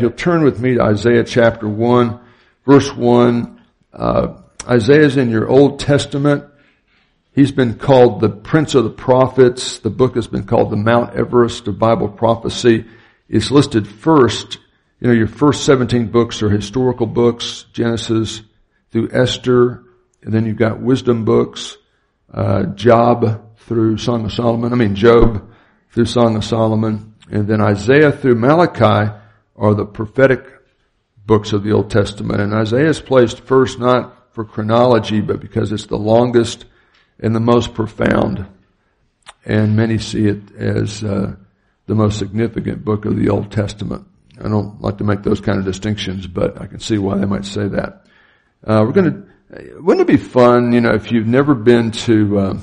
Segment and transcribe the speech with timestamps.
[0.00, 2.20] You'll turn with me to Isaiah chapter 1,
[2.64, 3.60] verse 1.
[3.92, 6.44] Uh, Isaiah's in your Old Testament.
[7.32, 9.80] He's been called the Prince of the Prophets.
[9.80, 12.84] The book has been called the Mount Everest of Bible prophecy.
[13.28, 14.58] It's listed first.
[15.00, 18.42] You know, your first 17 books are historical books, Genesis
[18.92, 19.82] through Esther,
[20.22, 21.76] and then you've got wisdom books,
[22.32, 25.50] uh, Job through Song of Solomon, I mean Job
[25.90, 29.12] through Song of Solomon, and then Isaiah through Malachi,
[29.58, 30.46] are the prophetic
[31.26, 32.40] books of the Old Testament.
[32.40, 36.64] And Isaiah is placed first not for chronology, but because it's the longest
[37.20, 38.46] and the most profound.
[39.44, 41.34] And many see it as uh,
[41.86, 44.06] the most significant book of the Old Testament.
[44.38, 47.26] I don't like to make those kind of distinctions, but I can see why they
[47.26, 48.06] might say that.
[48.64, 49.80] Uh, we're going to.
[49.80, 52.58] Wouldn't it be fun, you know, if you've never been to, uh,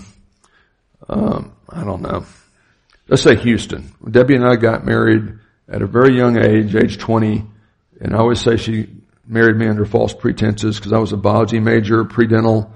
[1.10, 2.24] um, I don't know,
[3.08, 3.92] let's say Houston.
[4.08, 7.44] Debbie and I got married at a very young age, age 20,
[8.02, 8.90] and I always say she
[9.28, 12.72] married me under false pretenses because I was a biology major, pre-dental,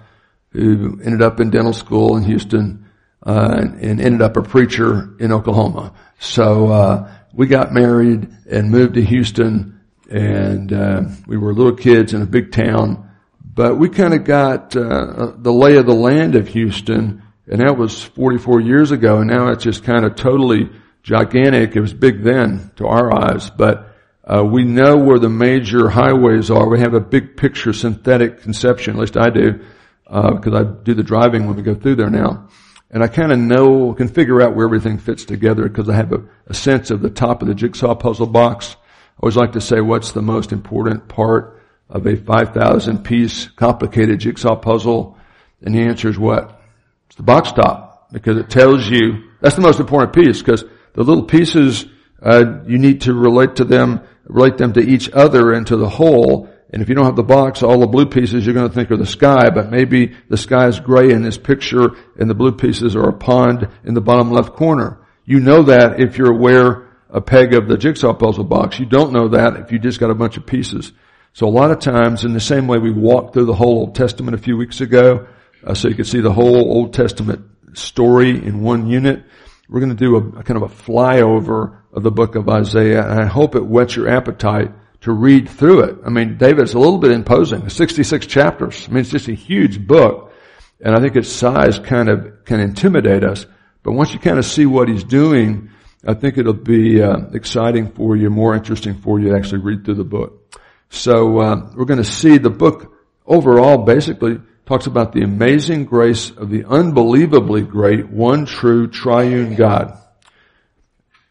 [0.52, 2.86] who ended up in dental school in Houston,
[3.26, 5.94] uh, and, ended up a preacher in Oklahoma.
[6.20, 12.14] So, uh, we got married and moved to Houston and, uh, we were little kids
[12.14, 13.08] in a big town,
[13.54, 17.78] but we kind of got, uh, the lay of the land of Houston and that
[17.78, 20.70] was 44 years ago and now it's just kind of totally
[21.04, 21.76] gigantic.
[21.76, 26.52] It was big then to our eyes, but uh, we know where the major highways
[26.52, 26.70] are.
[26.70, 29.60] We have a big picture synthetic conception, at least I do,
[30.04, 32.48] because uh, I do the driving when we go through there now.
[32.92, 36.12] And I kind of know, can figure out where everything fits together because I have
[36.12, 38.76] a, a sense of the top of the jigsaw puzzle box.
[39.18, 44.20] I always like to say what's the most important part of a 5,000 piece complicated
[44.20, 45.18] jigsaw puzzle?
[45.62, 46.62] And the answer is what?
[47.08, 50.64] It's the box top because it tells you, that's the most important piece because
[51.00, 51.86] the little pieces,
[52.22, 55.90] uh, you need to relate to them, relate them to each other and to the
[55.90, 56.50] whole.
[56.72, 58.92] And if you don't have the box, all the blue pieces you're going to think
[58.92, 62.52] are the sky, but maybe the sky is gray in this picture and the blue
[62.52, 65.00] pieces are a pond in the bottom left corner.
[65.26, 68.80] You know that if you're aware a peg of the jigsaw puzzle box.
[68.80, 70.92] You don't know that if you just got a bunch of pieces.
[71.34, 73.96] So a lot of times, in the same way we walked through the whole Old
[73.96, 75.28] Testament a few weeks ago,
[75.64, 79.24] uh, so you could see the whole Old Testament story in one unit,
[79.70, 83.08] we're going to do a, a, kind of a flyover of the book of Isaiah,
[83.08, 84.72] and I hope it whets your appetite
[85.02, 85.98] to read through it.
[86.06, 87.70] I mean, David's a little bit imposing.
[87.70, 88.88] 66 chapters.
[88.88, 90.34] I mean, it's just a huge book,
[90.82, 93.46] and I think its size kind of can intimidate us.
[93.84, 95.70] But once you kind of see what he's doing,
[96.06, 99.86] I think it'll be uh, exciting for you, more interesting for you to actually read
[99.86, 100.58] through the book.
[100.90, 102.94] So uh, we're going to see the book
[103.26, 109.98] overall, basically talks about the amazing grace of the unbelievably great, one true triune God,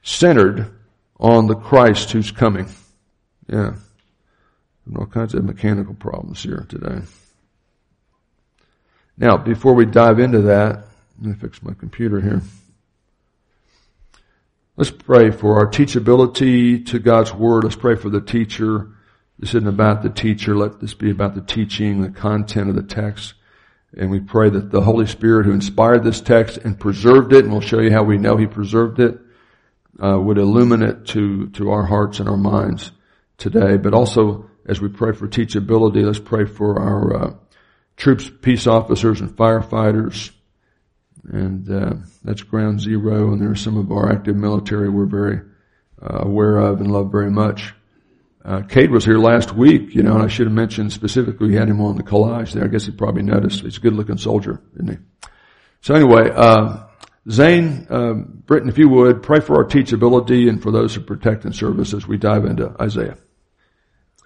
[0.03, 0.75] centered
[1.21, 2.69] on the Christ who's coming.
[3.49, 3.77] Yeah.
[4.99, 7.03] All kinds of mechanical problems here today.
[9.17, 10.87] Now, before we dive into that,
[11.21, 12.43] let me fix my computer here.
[14.77, 17.63] Let's pray for our teachability to God's Word.
[17.63, 18.89] Let's pray for the teacher
[19.39, 20.57] this isn't about the teacher.
[20.57, 23.35] Let this be about the teaching, the content of the text.
[23.97, 27.53] And we pray that the Holy Spirit who inspired this text and preserved it, and
[27.53, 29.19] we'll show you how we know He preserved it,
[30.03, 32.93] uh, would illuminate to, to our hearts and our minds
[33.39, 33.77] today.
[33.77, 37.35] But also, as we pray for teachability, let's pray for our uh,
[37.97, 40.33] troops, peace officers, and firefighters.
[41.31, 41.95] And uh,
[42.25, 45.41] that's ground zero, and there are some of our active military we're very
[46.03, 47.73] uh, aware of and love very much.
[48.49, 51.57] Uh, Cade was here last week, you know, and I should have mentioned specifically we
[51.57, 52.65] had him on the collage there.
[52.65, 53.61] I guess he probably noticed.
[53.61, 55.29] He's a good looking soldier, isn't he?
[55.83, 56.87] So anyway, uh,
[57.31, 61.45] Zane, uh, Britton, if you would, pray for our teachability and for those who protect
[61.45, 63.19] and service as we dive into Isaiah.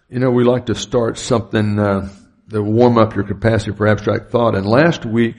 [0.08, 2.08] You know, we like to start something, uh,
[2.46, 4.54] that will warm up your capacity for abstract thought.
[4.54, 5.34] And last week,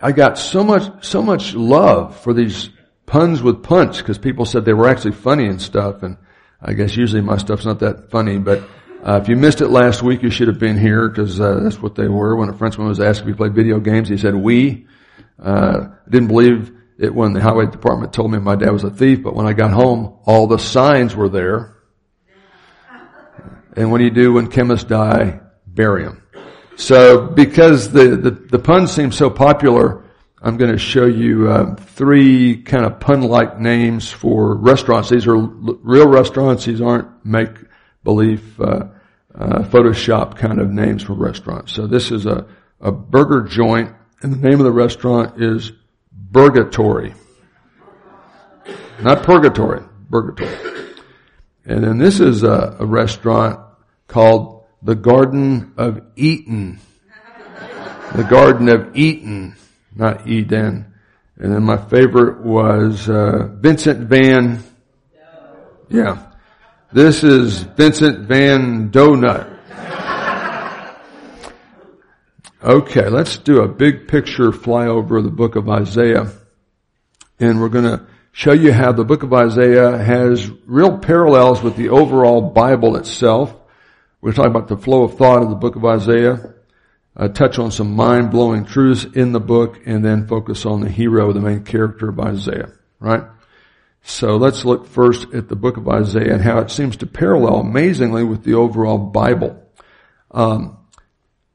[0.00, 2.70] I got so much, so much love for these
[3.04, 6.02] puns with punch because people said they were actually funny and stuff.
[6.02, 6.16] And
[6.62, 8.62] I guess usually my stuff's not that funny, but
[9.02, 11.80] uh, if you missed it last week, you should have been here because uh, that's
[11.80, 12.36] what they were.
[12.36, 14.86] When a Frenchman was asked if he played video games, he said "we."
[15.42, 19.22] Uh, didn't believe it when the highway department told me my dad was a thief,
[19.22, 21.76] but when I got home, all the signs were there.
[23.74, 25.40] And what do you do when chemists die?
[25.66, 26.22] Bury them.
[26.76, 30.09] So because the, the, the puns seem so popular,
[30.42, 35.10] I'm going to show you uh, three kind of pun-like names for restaurants.
[35.10, 36.64] These are l- real restaurants.
[36.64, 38.86] These aren't make-believe uh,
[39.34, 41.72] uh, Photoshop kind of names for restaurants.
[41.72, 42.46] So this is a,
[42.80, 45.72] a burger joint, and the name of the restaurant is
[46.32, 47.14] Burgatory.
[49.02, 50.96] Not purgatory, Burgatory.
[51.66, 53.60] And then this is a, a restaurant
[54.06, 56.80] called the Garden of Eden.
[58.14, 59.54] the Garden of Eden,
[60.00, 60.92] not Eden.
[61.36, 64.62] And then my favorite was uh, Vincent Van.
[65.88, 66.26] Yeah,
[66.92, 69.58] this is Vincent Van Donut.
[72.62, 76.30] Okay, let's do a big picture flyover of the book of Isaiah.
[77.38, 81.76] And we're going to show you how the book of Isaiah has real parallels with
[81.76, 83.54] the overall Bible itself.
[84.20, 86.54] We're talking about the flow of thought of the book of Isaiah,
[87.20, 91.32] uh, touch on some mind-blowing truths in the book, and then focus on the hero,
[91.34, 93.24] the main character of Isaiah, right?
[94.02, 97.56] So let's look first at the book of Isaiah and how it seems to parallel
[97.56, 99.62] amazingly with the overall Bible.
[100.30, 100.78] Um,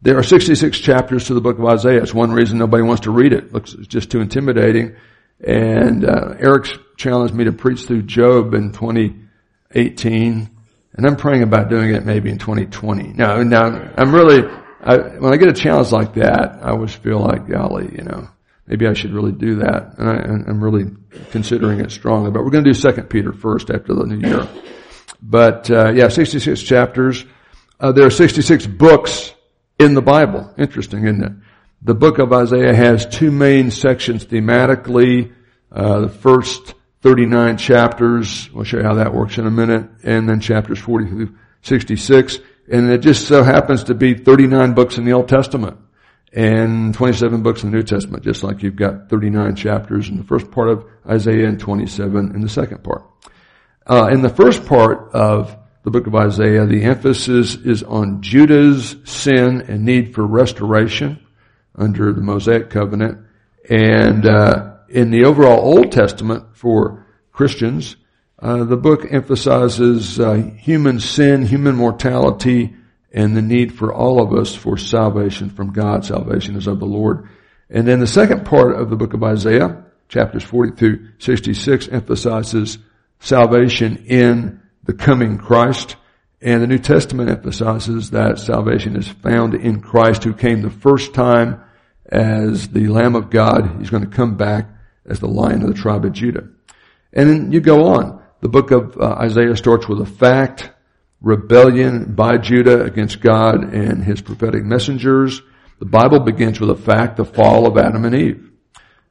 [0.03, 2.03] there are 66 chapters to the book of Isaiah.
[2.03, 3.51] It's one reason nobody wants to read it.
[3.51, 4.95] looks it's just too intimidating.
[5.43, 10.49] And uh, Eric's challenged me to preach through Job in 2018,
[10.93, 13.13] and I'm praying about doing it maybe in 2020.
[13.13, 14.43] No, now I'm really
[14.85, 18.27] I, when I get a challenge like that, I always feel like, golly, you know,
[18.67, 20.91] maybe I should really do that, and I, am really
[21.31, 22.31] considering it strongly.
[22.31, 24.47] But we're going to do Second Peter first after the new year.
[25.21, 27.25] But uh, yeah, 66 chapters.
[27.79, 29.33] Uh, there are 66 books
[29.79, 30.53] in the Bible.
[30.57, 31.31] Interesting, isn't it?
[31.81, 35.33] The book of Isaiah has two main sections thematically.
[35.71, 40.27] Uh, the first 39 chapters, we'll show you how that works in a minute, and
[40.27, 42.39] then chapters 40 through 66.
[42.71, 45.77] And it just so happens to be 39 books in the Old Testament
[46.33, 50.23] and 27 books in the New Testament, just like you've got 39 chapters in the
[50.23, 53.03] first part of Isaiah and 27 in the second part.
[53.87, 58.95] Uh, in the first part of the book of Isaiah, the emphasis is on Judah's
[59.05, 61.25] sin and need for restoration
[61.75, 63.19] under the Mosaic covenant.
[63.69, 67.95] And uh, in the overall Old Testament for Christians,
[68.39, 72.75] uh, the book emphasizes uh, human sin, human mortality,
[73.13, 76.03] and the need for all of us for salvation from God.
[76.03, 77.29] Salvation is of the Lord.
[77.69, 82.77] And then the second part of the book of Isaiah, chapters 40 through 66, emphasizes
[83.19, 85.95] salvation in the coming Christ.
[86.41, 91.13] And the New Testament emphasizes that salvation is found in Christ who came the first
[91.13, 91.61] time
[92.05, 93.77] as the Lamb of God.
[93.79, 94.67] He's going to come back
[95.05, 96.49] as the Lion of the tribe of Judah.
[97.13, 98.24] And then you go on.
[98.45, 100.69] The book of uh, Isaiah starts with a fact,
[101.19, 105.41] rebellion by Judah against God and his prophetic messengers.
[105.79, 108.51] The Bible begins with a fact, the fall of Adam and Eve.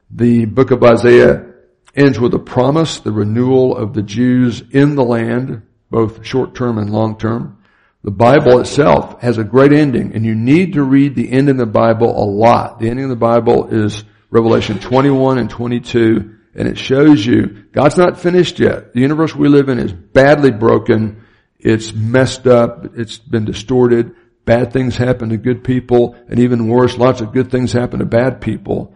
[0.09, 1.47] The book of Isaiah
[1.93, 6.77] ends with a promise, the renewal of the Jews in the land, both short term
[6.77, 7.61] and long term.
[8.05, 11.57] The Bible itself has a great ending, and you need to read the end of
[11.57, 12.79] the Bible a lot.
[12.79, 17.97] The ending of the Bible is Revelation 21 and 22, and it shows you God's
[17.97, 18.93] not finished yet.
[18.93, 21.23] The universe we live in is badly broken.
[21.59, 22.97] It's messed up.
[22.97, 24.15] It's been distorted.
[24.45, 28.05] Bad things happen to good people, and even worse, lots of good things happen to
[28.05, 28.95] bad people.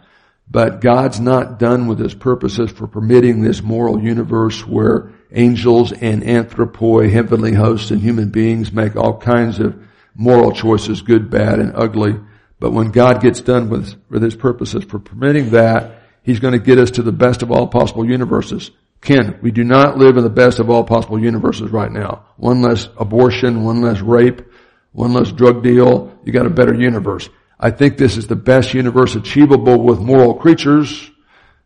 [0.50, 6.24] But God's not done with his purposes for permitting this moral universe where angels and
[6.24, 9.80] anthropoi, heavenly hosts and human beings make all kinds of
[10.16, 12.20] moral choices, good, bad, and ugly.
[12.60, 15.99] But when God gets done with, with his purposes for permitting that,
[16.30, 18.70] he's going to get us to the best of all possible universes.
[19.02, 22.24] Ken, we do not live in the best of all possible universes right now.
[22.38, 24.44] One less abortion, one less rape,
[24.92, 26.16] one less drug deal.
[26.24, 27.30] You got a better universe.
[27.60, 31.10] I think this is the best universe achievable with moral creatures,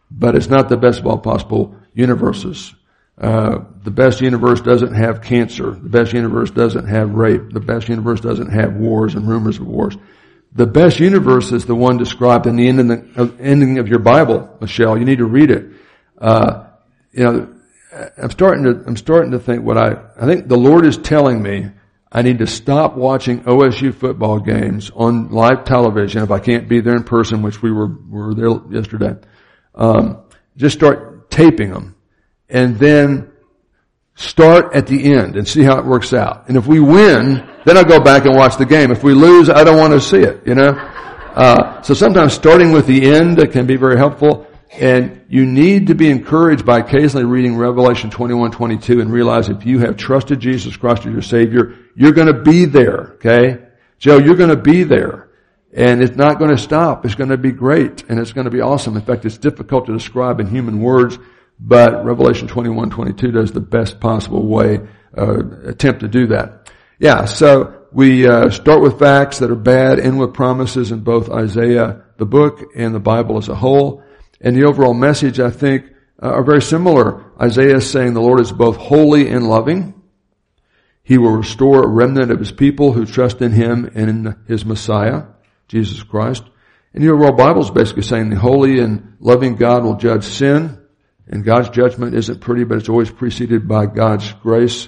[0.09, 2.73] but it's not the best of all possible universes.
[3.17, 5.71] Uh, the best universe doesn't have cancer.
[5.71, 7.51] The best universe doesn't have rape.
[7.51, 9.97] The best universe doesn't have wars and rumors of wars.
[10.55, 14.55] The best universe is the one described in the ending, the, ending of your Bible,
[14.61, 14.97] Michelle.
[14.97, 15.65] You need to read it.
[16.17, 16.65] Uh,
[17.11, 17.55] you know,
[18.17, 21.41] I'm starting to, I'm starting to think what I, I think the Lord is telling
[21.41, 21.69] me
[22.11, 26.81] I need to stop watching OSU football games on live television if I can't be
[26.81, 29.15] there in person, which we were, were there yesterday.
[29.73, 30.21] Um,
[30.55, 31.95] just start taping them
[32.53, 33.32] and then
[34.15, 36.47] start at the end and see how it works out.
[36.47, 38.91] And if we win, then I'll go back and watch the game.
[38.91, 40.71] If we lose, I don't want to see it, you know?
[41.35, 44.47] Uh, so sometimes starting with the end can be very helpful.
[44.71, 49.65] And you need to be encouraged by occasionally reading Revelation 21, 22 and realize if
[49.65, 53.59] you have trusted Jesus Christ as your Savior, you're gonna be there, okay?
[53.99, 55.29] Joe, you're gonna be there.
[55.75, 57.05] And it's not gonna stop.
[57.05, 58.03] It's gonna be great.
[58.09, 58.95] And it's gonna be awesome.
[58.95, 61.19] In fact, it's difficult to describe in human words,
[61.65, 64.81] but Revelation 21, 22 does the best possible way,
[65.17, 66.69] uh, attempt to do that.
[66.99, 71.29] Yeah, so we uh, start with facts that are bad, end with promises in both
[71.29, 74.03] Isaiah, the book, and the Bible as a whole.
[74.41, 75.85] And the overall message, I think,
[76.21, 77.31] uh, are very similar.
[77.41, 79.93] Isaiah is saying the Lord is both holy and loving.
[81.01, 84.65] He will restore a remnant of his people who trust in him and in his
[84.65, 85.23] Messiah,
[85.69, 86.43] Jesus Christ.
[86.93, 90.82] And your world Bible is basically saying the holy and loving God will judge sin,
[91.27, 94.87] and God's judgment isn't pretty, but it's always preceded by God's grace,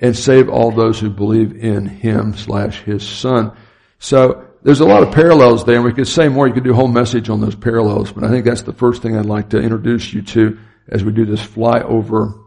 [0.00, 3.56] and save all those who believe in Him slash His Son.
[3.98, 6.46] So, there's a lot of parallels there, and we could say more.
[6.46, 9.02] You could do a whole message on those parallels, but I think that's the first
[9.02, 12.38] thing I'd like to introduce you to as we do this flyover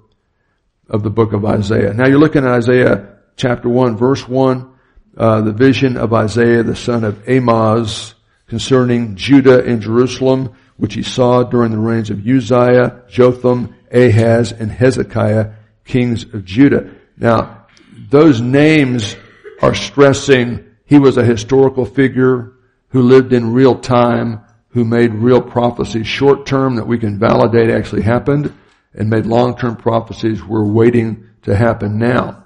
[0.89, 1.93] of the book of Isaiah.
[1.93, 4.73] Now you're looking at Isaiah chapter 1, verse 1,
[5.17, 8.15] uh, the vision of Isaiah, the son of Amoz,
[8.47, 14.71] concerning Judah and Jerusalem, which he saw during the reigns of Uzziah, Jotham, Ahaz, and
[14.71, 15.53] Hezekiah,
[15.85, 16.89] kings of Judah.
[17.17, 17.67] Now,
[18.09, 19.15] those names
[19.61, 22.53] are stressing he was a historical figure
[22.89, 27.69] who lived in real time, who made real prophecies short term that we can validate
[27.69, 28.53] actually happened,
[28.93, 32.45] and made long term prophecies we're waiting to happen now.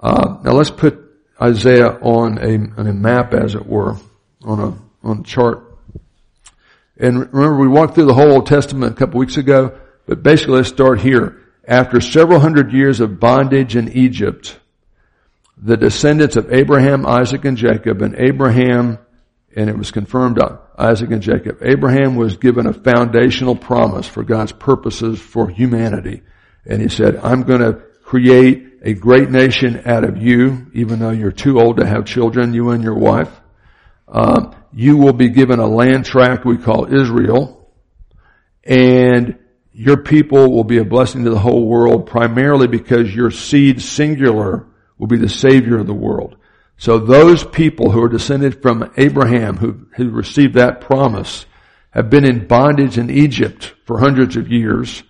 [0.00, 1.04] Uh, now let's put
[1.40, 3.96] Isaiah on a, on a map, as it were,
[4.42, 5.67] on a on a chart.
[6.98, 10.56] And remember, we walked through the whole Old Testament a couple weeks ago, but basically
[10.56, 11.40] let's start here.
[11.66, 14.58] After several hundred years of bondage in Egypt,
[15.56, 18.98] the descendants of Abraham, Isaac, and Jacob, and Abraham,
[19.54, 21.58] and it was confirmed uh, Isaac and Jacob.
[21.62, 26.22] Abraham was given a foundational promise for God's purposes for humanity.
[26.64, 31.10] And he said, I'm going to create a great nation out of you, even though
[31.10, 33.30] you're too old to have children, you and your wife.
[34.10, 37.70] Um, you will be given a land tract we call Israel,
[38.64, 39.38] and
[39.72, 44.66] your people will be a blessing to the whole world primarily because your seed singular
[44.98, 46.36] will be the savior of the world.
[46.76, 51.46] So those people who are descended from Abraham who, who received that promise
[51.90, 55.02] have been in bondage in Egypt for hundreds of years,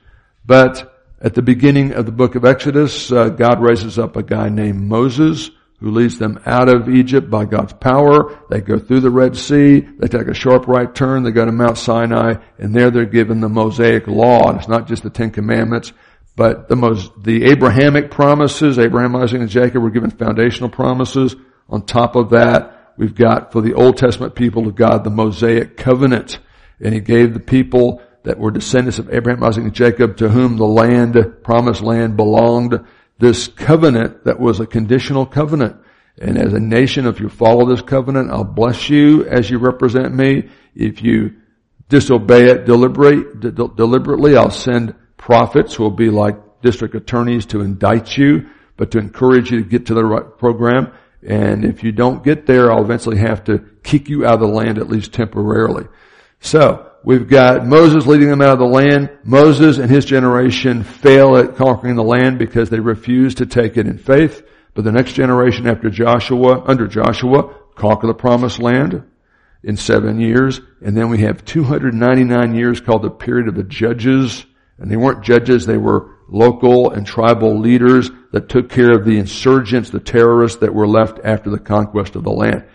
[0.47, 4.49] but at the beginning of the book of Exodus, uh, God raises up a guy
[4.49, 8.38] named Moses who leads them out of Egypt by God's power.
[8.50, 9.80] They go through the Red Sea.
[9.80, 11.23] They take a sharp right turn.
[11.23, 14.49] They go to Mount Sinai and there they're given the Mosaic law.
[14.49, 15.92] And it's not just the Ten Commandments,
[16.35, 21.37] but the most, the Abrahamic promises, Abraham, Isaac, and Jacob were given foundational promises.
[21.68, 25.76] On top of that, we've got for the Old Testament people of God the Mosaic
[25.76, 26.40] covenant.
[26.80, 30.56] And he gave the people that were descendants of Abraham, Isaac, and Jacob to whom
[30.56, 32.85] the land, promised land belonged
[33.18, 35.76] this covenant that was a conditional covenant.
[36.20, 40.14] And as a nation, if you follow this covenant, I'll bless you as you represent
[40.14, 40.48] me.
[40.75, 41.37] If you
[41.88, 47.60] disobey it deliberate, de- deliberately, I'll send prophets who will be like district attorneys to
[47.60, 50.92] indict you, but to encourage you to get to the right program.
[51.26, 54.46] And if you don't get there, I'll eventually have to kick you out of the
[54.46, 55.87] land at least temporarily.
[56.40, 59.08] So, We've got Moses leading them out of the land.
[59.24, 63.86] Moses and his generation fail at conquering the land because they refuse to take it
[63.86, 64.46] in faith.
[64.74, 69.04] But the next generation after Joshua, under Joshua, conquer the promised land
[69.62, 70.60] in seven years.
[70.82, 74.44] And then we have 299 years called the period of the judges.
[74.76, 79.16] And they weren't judges, they were local and tribal leaders that took care of the
[79.18, 82.66] insurgents, the terrorists that were left after the conquest of the land.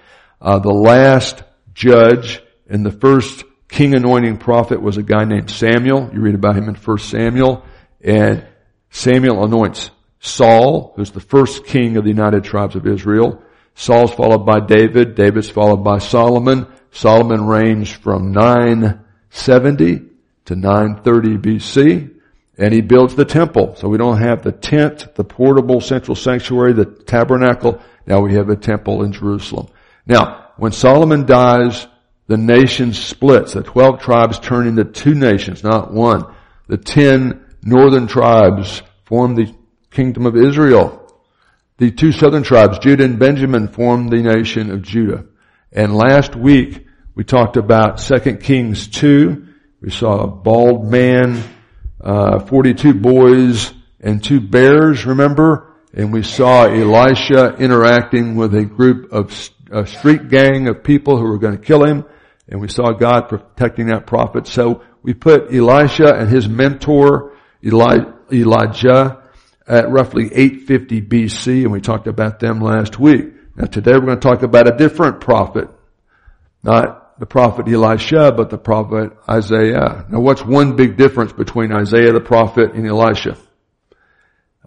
[0.41, 1.43] Uh, the last
[1.75, 3.43] judge in the first
[3.73, 6.11] king anointing prophet was a guy named Samuel.
[6.13, 7.65] You read about him in 1 Samuel.
[8.01, 8.45] And
[8.91, 9.89] Samuel anoints
[10.19, 13.41] Saul, who's the first king of the United Tribes of Israel.
[13.73, 15.15] Saul's followed by David.
[15.15, 16.67] David's followed by Solomon.
[16.91, 20.01] Solomon reigns from 970
[20.45, 22.13] to 930 BC.
[22.59, 23.75] And he builds the temple.
[23.75, 27.81] So we don't have the tent, the portable central sanctuary, the tabernacle.
[28.05, 29.69] Now we have a temple in Jerusalem.
[30.05, 31.87] Now, when Solomon dies,
[32.27, 33.53] the nation splits.
[33.53, 36.33] The 12 tribes turn into two nations, not one.
[36.67, 39.53] The 10 northern tribes form the
[39.91, 40.99] kingdom of Israel.
[41.77, 45.25] The two southern tribes, Judah and Benjamin, form the nation of Judah.
[45.71, 49.47] And last week, we talked about 2 Kings 2.
[49.81, 51.43] We saw a bald man,
[51.99, 55.73] uh, 42 boys, and two bears, remember?
[55.93, 61.23] And we saw Elisha interacting with a group of a street gang of people who
[61.23, 62.05] were going to kill him
[62.53, 64.45] and we saw God protecting that prophet.
[64.45, 67.33] So we put Elisha and his mentor,
[67.65, 69.23] Eli- Elijah,
[69.67, 73.25] at roughly 850 BC, and we talked about them last week.
[73.55, 75.67] Now today we're going to talk about a different prophet.
[76.61, 80.05] Not the prophet Elisha, but the prophet Isaiah.
[80.09, 83.35] Now what's one big difference between Isaiah the prophet and Elisha?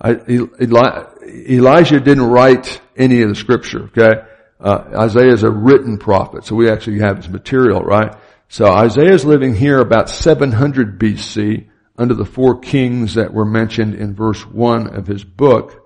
[0.05, 4.23] Elijah didn't write any of the scripture, okay?
[4.61, 8.17] Uh, Isaiah is a written prophet, so we actually have his material, right?
[8.49, 13.95] So Isaiah is living here about 700 BC under the four kings that were mentioned
[13.95, 15.83] in verse 1 of his book.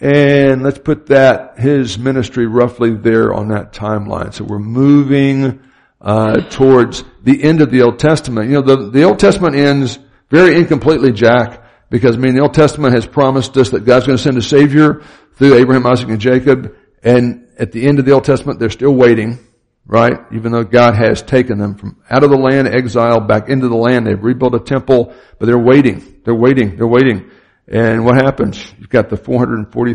[0.00, 4.34] And let's put that, his ministry roughly there on that timeline.
[4.34, 5.62] So we're moving,
[6.00, 8.50] uh, towards the end of the Old Testament.
[8.50, 9.98] You know, the, the Old Testament ends
[10.30, 14.18] very incompletely, Jack, because I mean, the Old Testament has promised us that God's going
[14.18, 15.02] to send a Savior
[15.36, 16.76] through Abraham, Isaac, and Jacob.
[17.02, 19.38] And at the end of the Old Testament, they're still waiting,
[19.86, 20.18] right?
[20.32, 23.76] Even though God has taken them from out of the land, exile, back into the
[23.76, 24.06] land.
[24.06, 26.22] They've rebuilt a temple, but they're waiting.
[26.24, 26.76] They're waiting.
[26.76, 27.30] They're waiting.
[27.68, 28.64] And what happens?
[28.78, 29.94] You've got the 440,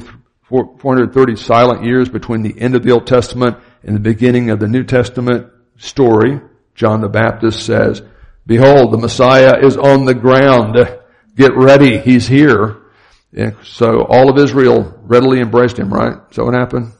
[0.50, 4.68] 430 silent years between the end of the Old Testament and the beginning of the
[4.68, 6.42] New Testament story.
[6.76, 8.02] John the Baptist says,
[8.46, 10.78] behold, the Messiah is on the ground.
[11.36, 12.00] Get ready.
[12.00, 12.78] He's here.
[13.34, 16.18] And so all of Israel readily embraced him, right?
[16.32, 16.94] So what happened?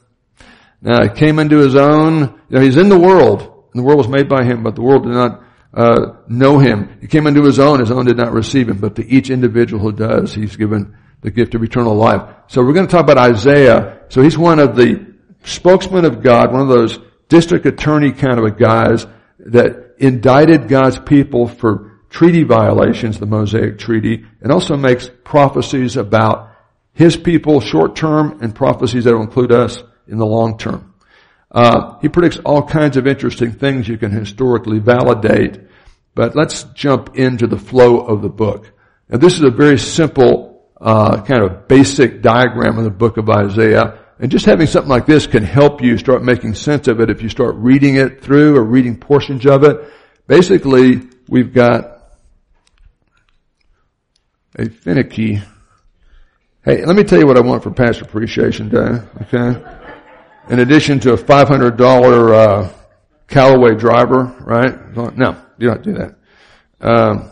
[0.82, 2.40] Now he came into his own.
[2.48, 3.40] You know, he's in the world,
[3.72, 5.42] and the world was made by him, but the world did not
[5.74, 6.98] uh, know him.
[7.00, 9.82] He came into his own, his own did not receive him, but to each individual
[9.82, 12.22] who does, he's given the gift of eternal life.
[12.48, 14.00] So we're going to talk about Isaiah.
[14.08, 18.58] So he's one of the spokesmen of God, one of those district attorney kind of
[18.58, 19.06] guys
[19.38, 26.50] that indicted God's people for treaty violations, the Mosaic Treaty, and also makes prophecies about
[26.92, 30.94] his people short term and prophecies that will include us in the long term.
[31.50, 35.58] Uh, he predicts all kinds of interesting things you can historically validate,
[36.14, 38.70] but let's jump into the flow of the book.
[39.08, 43.28] Now, this is a very simple, uh, kind of basic diagram of the book of
[43.28, 47.10] Isaiah, and just having something like this can help you start making sense of it
[47.10, 49.80] if you start reading it through or reading portions of it.
[50.26, 52.00] Basically, we've got
[54.56, 55.42] a finicky.
[56.62, 59.79] Hey, let me tell you what I want for Pastor Appreciation Day, okay?
[60.50, 62.72] In addition to a $500 uh,
[63.28, 64.96] Callaway driver, right?
[65.16, 66.16] No, you don't do that.
[66.80, 67.30] Um,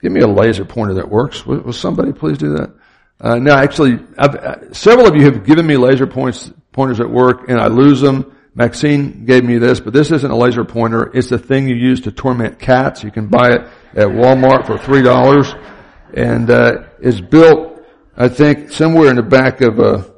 [0.00, 1.44] give me a laser pointer that works.
[1.44, 2.74] Will, will somebody please do that?
[3.20, 7.48] Uh, no, actually, uh, several of you have given me laser points, pointers at work,
[7.48, 8.34] and I lose them.
[8.54, 11.10] Maxine gave me this, but this isn't a laser pointer.
[11.14, 13.04] It's the thing you use to torment cats.
[13.04, 13.60] You can buy it
[13.94, 15.54] at Walmart for three dollars,
[16.14, 17.82] and uh, it's built,
[18.16, 20.15] I think, somewhere in the back of a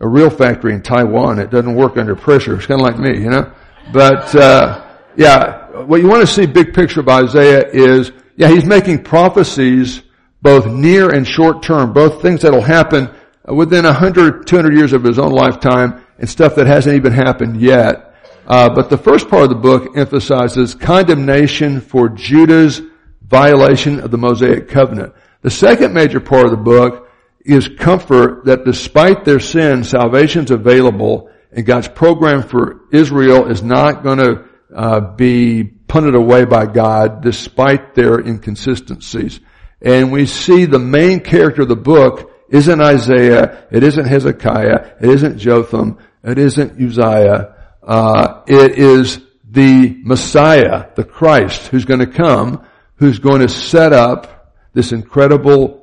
[0.00, 1.38] a real factory in Taiwan.
[1.38, 2.56] It doesn't work under pressure.
[2.56, 3.52] It's kind of like me, you know.
[3.92, 4.86] But uh,
[5.16, 10.02] yeah, what you want to see big picture of Isaiah is yeah, he's making prophecies
[10.40, 13.10] both near and short term, both things that'll happen
[13.46, 18.14] within 100, 200 years of his own lifetime and stuff that hasn't even happened yet.
[18.46, 22.80] Uh, but the first part of the book emphasizes condemnation for Judah's
[23.26, 25.14] violation of the Mosaic covenant.
[25.42, 27.09] The second major part of the book
[27.44, 34.02] is comfort that despite their sin, salvation's available and God's program for Israel is not
[34.02, 39.40] going to uh, be punted away by God despite their inconsistencies.
[39.82, 45.08] And we see the main character of the book isn't Isaiah, it isn't Hezekiah, it
[45.08, 52.06] isn't Jotham, it isn't Uzziah, uh, it is the Messiah, the Christ, who's going to
[52.06, 52.64] come,
[52.96, 55.79] who's going to set up this incredible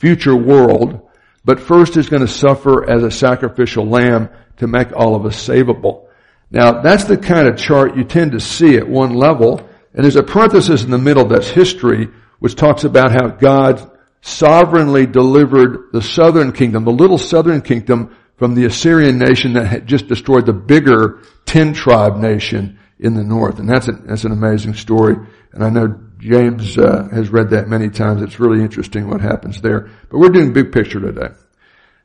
[0.00, 1.08] future world,
[1.44, 5.48] but first is going to suffer as a sacrificial lamb to make all of us
[5.48, 6.06] savable.
[6.50, 9.58] Now, that's the kind of chart you tend to see at one level,
[9.94, 12.08] and there's a parenthesis in the middle that's history,
[12.40, 13.90] which talks about how God
[14.22, 19.86] sovereignly delivered the southern kingdom, the little southern kingdom, from the Assyrian nation that had
[19.86, 23.58] just destroyed the bigger ten tribe nation in the north.
[23.58, 25.16] And that's, a, that's an amazing story.
[25.52, 28.22] And I know James uh, has read that many times.
[28.22, 29.90] It's really interesting what happens there.
[30.10, 31.28] But we're doing big picture today.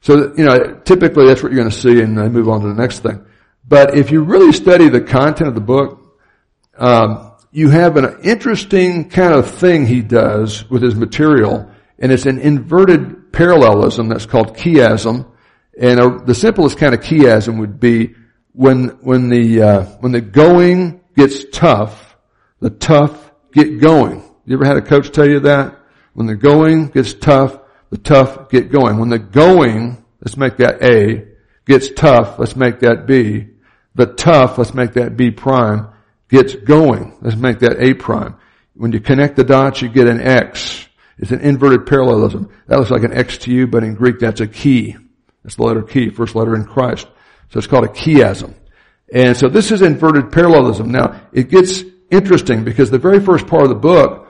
[0.02, 2.68] So, you know, typically that's what you're going to see and I move on to
[2.68, 3.26] the next thing.
[3.68, 6.20] But if you really study the content of the book,
[6.78, 12.26] um, you have an interesting kind of thing he does with his material, and it's
[12.26, 15.32] an inverted parallelism that's called chiasm.
[15.80, 18.14] And a, the simplest kind of chiasm would be
[18.52, 22.18] when when the uh, when the going gets tough,
[22.60, 23.25] the tough
[23.56, 24.22] get going.
[24.46, 25.80] You ever had a coach tell you that?
[26.14, 27.58] When the going gets tough,
[27.90, 29.00] the tough get going.
[29.00, 31.26] When the going, let's make that A,
[31.66, 33.48] gets tough, let's make that B.
[33.96, 35.88] The tough, let's make that B prime,
[36.30, 37.18] gets going.
[37.22, 38.36] Let's make that A prime.
[38.76, 40.88] When you connect the dots, you get an X.
[41.18, 42.52] It's an inverted parallelism.
[42.68, 44.98] That looks like an X to you, but in Greek that's a chi.
[45.44, 47.08] That's the letter chi, first letter in Christ.
[47.50, 48.54] So it's called a chiasm.
[49.14, 50.92] And so this is inverted parallelism.
[50.92, 51.84] Now, it gets
[52.16, 54.28] interesting because the very first part of the book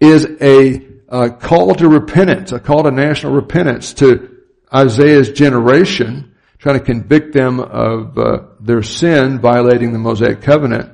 [0.00, 4.36] is a, a call to repentance, a call to national repentance to
[4.72, 10.92] Isaiah's generation, trying to convict them of uh, their sin, violating the Mosaic covenant,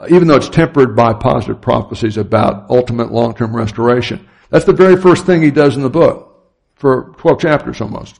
[0.00, 4.28] uh, even though it's tempered by positive prophecies about ultimate long-term restoration.
[4.50, 8.18] That's the very first thing he does in the book for 12 chapters almost.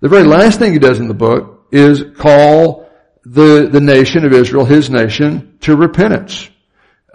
[0.00, 2.88] The very last thing he does in the book is call
[3.24, 6.48] the, the nation of Israel, his nation, to repentance.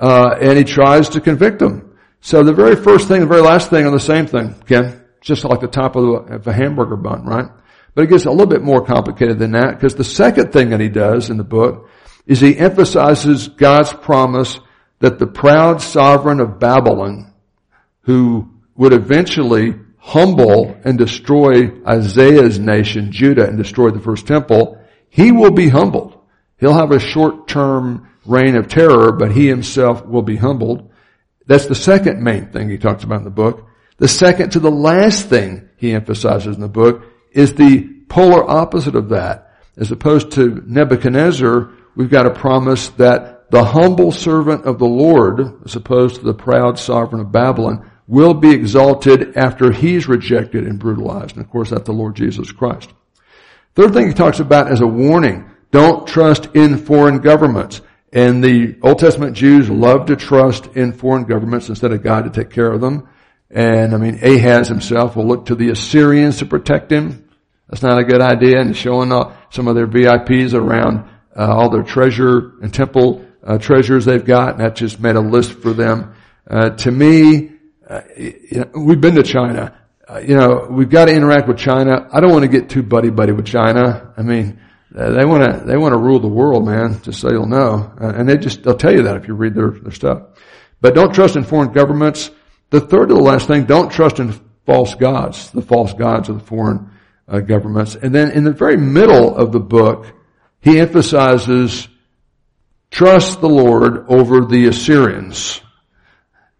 [0.01, 1.95] Uh, and he tries to convict them.
[2.21, 5.45] So the very first thing, the very last thing on the same thing, Ken, just
[5.45, 7.45] like the top of, the, of a hamburger bun, right?
[7.93, 10.79] But it gets a little bit more complicated than that because the second thing that
[10.79, 11.89] he does in the book
[12.25, 14.59] is he emphasizes God's promise
[14.99, 17.33] that the proud sovereign of Babylon,
[18.01, 25.31] who would eventually humble and destroy Isaiah's nation, Judah, and destroy the first temple, he
[25.31, 26.17] will be humbled.
[26.59, 30.91] He'll have a short-term reign of terror, but he himself will be humbled.
[31.47, 33.67] That's the second main thing he talks about in the book.
[33.97, 38.95] The second to the last thing he emphasizes in the book is the polar opposite
[38.95, 39.57] of that.
[39.77, 45.63] As opposed to Nebuchadnezzar, we've got a promise that the humble servant of the Lord,
[45.65, 50.79] as opposed to the proud sovereign of Babylon, will be exalted after he's rejected and
[50.79, 51.35] brutalized.
[51.35, 52.89] And of course, that's the Lord Jesus Christ.
[53.75, 57.81] Third thing he talks about as a warning, don't trust in foreign governments.
[58.13, 62.29] And the Old Testament Jews love to trust in foreign governments instead of God to
[62.29, 63.07] take care of them.
[63.49, 67.29] And I mean, Ahaz himself will look to the Assyrians to protect him.
[67.69, 68.59] That's not a good idea.
[68.59, 73.57] And showing off some of their VIPs around uh, all their treasure and temple uh,
[73.57, 74.51] treasures they've got.
[74.51, 76.13] And that just made a list for them.
[76.49, 77.51] Uh, to me,
[77.89, 79.77] uh, you know, we've been to China.
[80.07, 82.09] Uh, you know, we've got to interact with China.
[82.11, 84.13] I don't want to get too buddy buddy with China.
[84.17, 84.59] I mean,
[84.91, 87.01] they want to they want to rule the world, man.
[87.01, 89.55] Just so you'll know, uh, and they just they'll tell you that if you read
[89.55, 90.23] their their stuff.
[90.81, 92.29] But don't trust in foreign governments.
[92.71, 94.31] The third to the last thing, don't trust in
[94.65, 96.89] false gods, the false gods of the foreign
[97.27, 97.95] uh, governments.
[97.95, 100.07] And then in the very middle of the book,
[100.61, 101.87] he emphasizes
[102.89, 105.61] trust the Lord over the Assyrians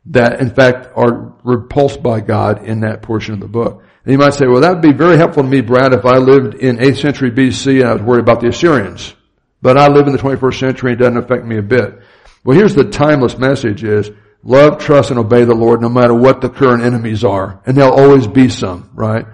[0.06, 3.84] that in fact are repulsed by God in that portion of the book.
[4.04, 6.18] And you might say, well, that would be very helpful to me, Brad, if I
[6.18, 9.14] lived in 8th century BC and I was worried about the Assyrians.
[9.62, 12.00] But I live in the 21st century and it doesn't affect me a bit.
[12.44, 14.10] Well, here's the timeless message is,
[14.44, 17.62] love, trust, and obey the Lord no matter what the current enemies are.
[17.66, 19.26] And there'll always be some, right?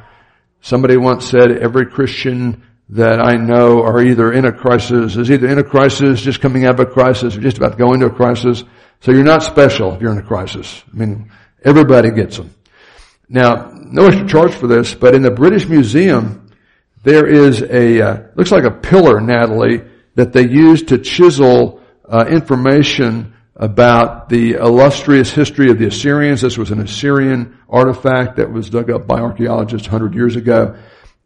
[0.59, 5.47] Somebody once said every Christian that I know are either in a crisis, is either
[5.47, 8.05] in a crisis, just coming out of a crisis, or just about to go into
[8.05, 8.63] a crisis.
[9.01, 10.83] So you're not special if you're in a crisis.
[10.91, 11.31] I mean,
[11.63, 12.53] everybody gets them.
[13.29, 16.49] Now, no extra charge for this, but in the British Museum,
[17.03, 19.81] there is a, uh, looks like a pillar, Natalie,
[20.15, 26.41] that they use to chisel uh, information about the illustrious history of the Assyrians.
[26.41, 30.77] This was an Assyrian artifact that was dug up by archaeologists 100 years ago.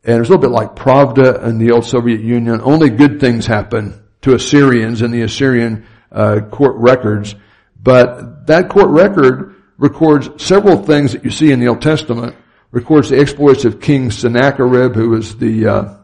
[0.04, 2.62] And it was a little bit like Pravda in the old Soviet Union.
[2.62, 7.36] Only good things happen to Assyrians in the Assyrian uh, court records.
[7.82, 9.51] But that court record
[9.82, 12.36] records several things that you see in the Old Testament.
[12.70, 15.96] Records the exploits of King Sennacherib, who was the uh,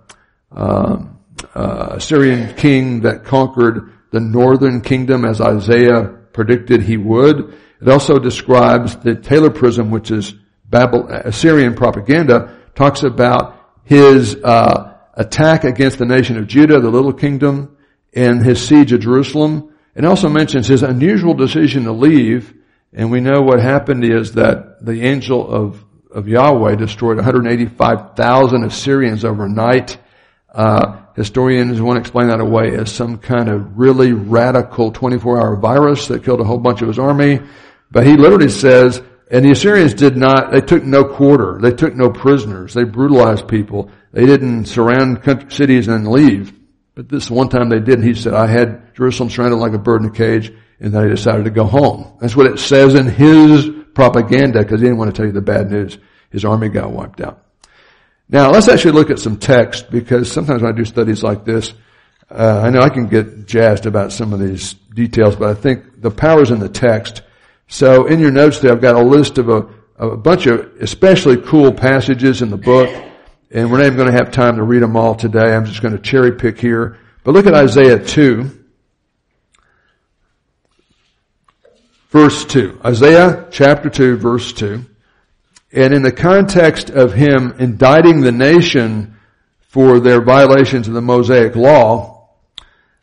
[0.51, 1.05] uh,
[1.53, 7.55] uh, Assyrian king that conquered the northern kingdom as Isaiah predicted he would.
[7.79, 10.33] It also describes the Taylor Prism, which is
[10.65, 17.13] Babel, Assyrian propaganda, talks about his uh, attack against the nation of Judah, the little
[17.13, 17.77] kingdom,
[18.13, 19.71] and his siege of Jerusalem.
[19.95, 22.56] It also mentions his unusual decision to leave,
[22.97, 29.23] and we know what happened is that the angel of, of Yahweh destroyed 185,000 Assyrians
[29.23, 29.99] overnight.
[30.51, 36.07] Uh, historians want to explain that away as some kind of really radical 24-hour virus
[36.07, 37.39] that killed a whole bunch of his army.
[37.91, 41.59] But he literally says, and the Assyrians did not, they took no quarter.
[41.61, 42.73] They took no prisoners.
[42.73, 43.91] They brutalized people.
[44.11, 45.21] They didn't surround
[45.53, 46.56] cities and leave.
[46.97, 50.01] But this one time they did, he said, I had Jerusalem surrounded like a bird
[50.01, 52.17] in a cage, and then he decided to go home.
[52.19, 55.39] That's what it says in his propaganda, because he didn't want to tell you the
[55.39, 55.99] bad news.
[56.31, 57.45] His army got wiped out.
[58.27, 61.71] Now, let's actually look at some text, because sometimes when I do studies like this,
[62.31, 66.01] uh, I know I can get jazzed about some of these details, but I think
[66.01, 67.21] the power's in the text.
[67.67, 69.67] So in your notes there, I've got a list of a,
[69.99, 72.89] a bunch of especially cool passages in the book.
[73.49, 75.55] And we're not even going to have time to read them all today.
[75.55, 76.97] I'm just going to cherry pick here.
[77.23, 78.65] But look at Isaiah 2.
[82.09, 82.81] Verse 2.
[82.83, 84.83] Isaiah chapter 2 verse 2.
[85.73, 89.17] And in the context of him indicting the nation
[89.67, 92.29] for their violations of the Mosaic law,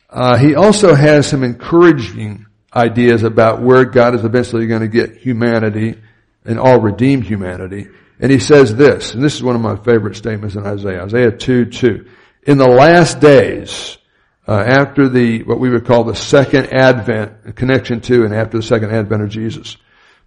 [0.08, 5.16] uh, he also has some encouraging ideas about where God is eventually going to get
[5.16, 6.00] humanity
[6.44, 7.88] and all redeemed humanity.
[8.20, 11.32] And he says this, and this is one of my favorite statements in Isaiah, Isaiah
[11.32, 12.06] 2, 2.
[12.46, 13.98] In the last days,
[14.46, 18.62] uh, after the, what we would call the second advent, connection to and after the
[18.62, 19.76] second advent of Jesus,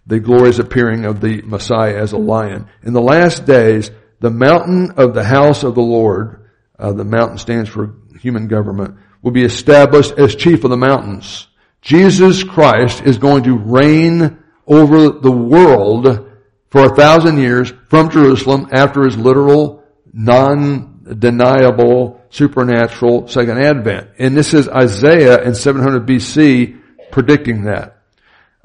[0.06, 2.68] the glorious appearing of the Messiah as a lion.
[2.82, 7.38] In the last days, the mountain of the house of the Lord, uh, the mountain
[7.38, 11.46] stands for human government, will be established as chief of the mountains.
[11.80, 16.27] Jesus Christ is going to reign over the world
[16.70, 24.10] for a thousand years from Jerusalem after his literal, non-deniable, supernatural second advent.
[24.18, 28.02] And this is Isaiah in 700 BC predicting that.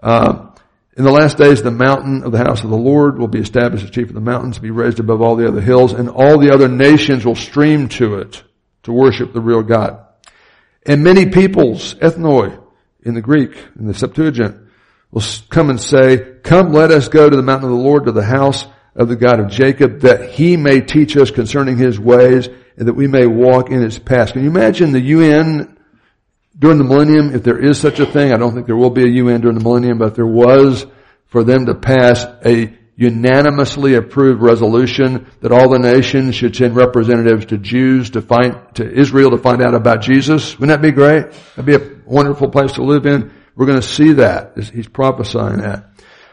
[0.02, 0.50] Uh,
[0.96, 3.84] in the last days, the mountain of the house of the Lord will be established
[3.84, 6.54] as chief of the mountains, be raised above all the other hills, and all the
[6.54, 8.44] other nations will stream to it
[8.84, 10.06] to worship the real God.
[10.86, 12.60] And many peoples, ethnoi,
[13.02, 14.63] in the Greek, in the Septuagint,
[15.14, 18.12] will come and say, come let us go to the mountain of the Lord, to
[18.12, 22.50] the house of the God of Jacob, that he may teach us concerning his ways,
[22.78, 24.32] and that we may walk in his paths.
[24.32, 25.78] Can you imagine the UN
[26.58, 29.04] during the millennium, if there is such a thing, I don't think there will be
[29.04, 30.86] a UN during the millennium, but if there was,
[31.26, 37.48] for them to pass a unanimously approved resolution that all the nations should send representatives
[37.48, 40.60] to Jews to find, to Israel to find out about Jesus.
[40.60, 41.32] Wouldn't that be great?
[41.56, 43.32] That'd be a wonderful place to live in.
[43.56, 44.58] We're going to see that.
[44.58, 45.90] He's prophesying that.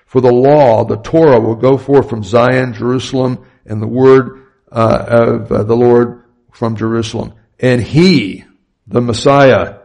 [0.06, 5.04] For the law, the Torah will go forth from Zion, Jerusalem, and the word uh,
[5.08, 7.34] of uh, the Lord from Jerusalem.
[7.58, 8.44] And he,
[8.86, 9.80] the Messiah,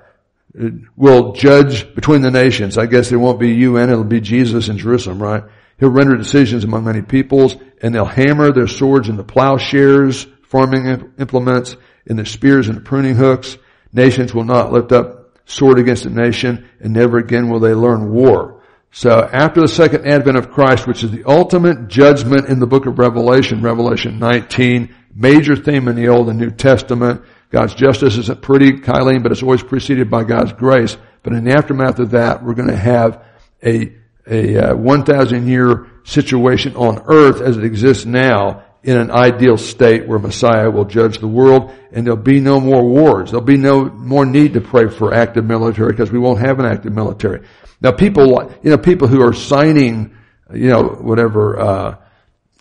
[0.96, 2.78] will judge between the nations.
[2.78, 5.44] I guess it won't be UN, it'll be Jesus in Jerusalem, right?
[5.78, 11.76] He'll render decisions among many peoples, and they'll hammer their swords into plowshares, farming implements,
[12.08, 13.58] and their spears into pruning hooks.
[13.92, 15.15] Nations will not lift up
[15.46, 18.64] sword against a nation, and never again will they learn war.
[18.92, 22.86] So after the second advent of Christ, which is the ultimate judgment in the book
[22.86, 28.42] of Revelation, Revelation 19, major theme in the Old and New Testament, God's justice isn't
[28.42, 30.98] pretty, Kylene, but it's always preceded by God's grace.
[31.24, 33.24] But in the aftermath of that, we're going to have
[33.64, 33.96] a
[34.28, 40.08] a uh, 1,000 year situation on earth as it exists now in an ideal state
[40.08, 43.32] where Messiah will judge the world and there'll be no more wars.
[43.32, 46.68] There'll be no more need to pray for active military because we won't have an
[46.68, 47.48] active military.
[47.82, 50.16] Now people, you know, people who are signing,
[50.54, 51.96] you know, whatever, uh,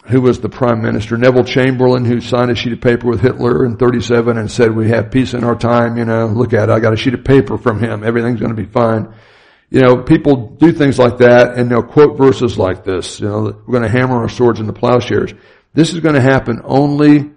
[0.06, 3.66] who was the prime minister, Neville Chamberlain, who signed a sheet of paper with Hitler
[3.66, 6.72] in 37 and said, we have peace in our time, you know, look at it,
[6.72, 9.14] I got a sheet of paper from him, everything's gonna be fine
[9.74, 13.18] you know, people do things like that and they'll quote verses like this.
[13.18, 15.34] You know, we're going to hammer our swords into plowshares.
[15.74, 17.32] This is going to happen only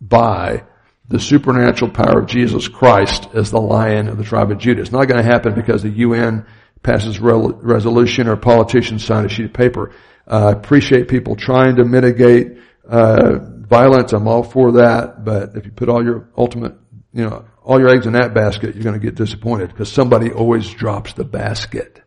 [0.00, 0.64] by
[1.08, 4.82] the supernatural power of Jesus Christ as the lion of the tribe of Judah.
[4.82, 6.46] It's not going to happen because the UN
[6.82, 9.92] passes re- resolution or politicians sign a sheet of paper.
[10.26, 14.12] Uh, I appreciate people trying to mitigate uh, violence.
[14.12, 15.24] I'm all for that.
[15.24, 16.74] But if you put all your ultimate,
[17.14, 20.30] you know, all your eggs in that basket, you're going to get disappointed because somebody
[20.30, 22.02] always drops the basket.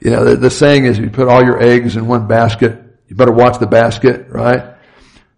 [0.00, 2.80] You know, the, the saying is if you put all your eggs in one basket,
[3.06, 4.74] you better watch the basket, right?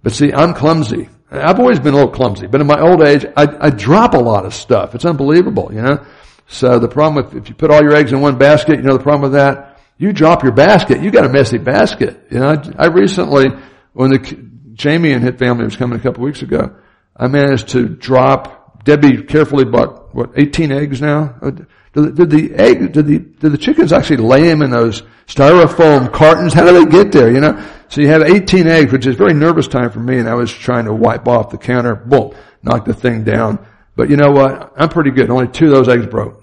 [0.02, 1.08] But see, I'm clumsy.
[1.30, 4.18] I've always been a little clumsy, but in my old age, I, I drop a
[4.18, 4.94] lot of stuff.
[4.94, 6.04] It's unbelievable, you know?
[6.46, 8.96] So the problem with, if you put all your eggs in one basket, you know
[8.96, 9.80] the problem with that?
[9.96, 12.26] You drop your basket, you got a messy basket.
[12.30, 13.46] You know, I, I recently,
[13.94, 16.76] when the Jamie and his family was coming a couple weeks ago,
[17.16, 21.36] I managed to drop Debbie carefully bought, what, 18 eggs now?
[21.40, 21.50] Uh,
[21.92, 26.12] did, did the egg, did the, did the chickens actually lay them in those styrofoam
[26.12, 26.52] cartons?
[26.52, 27.64] How do they get there, you know?
[27.88, 30.50] So you have 18 eggs, which is very nervous time for me, and I was
[30.50, 33.64] trying to wipe off the counter, boom, knock the thing down.
[33.94, 34.72] But you know what?
[34.76, 35.30] I'm pretty good.
[35.30, 36.42] Only two of those eggs broke.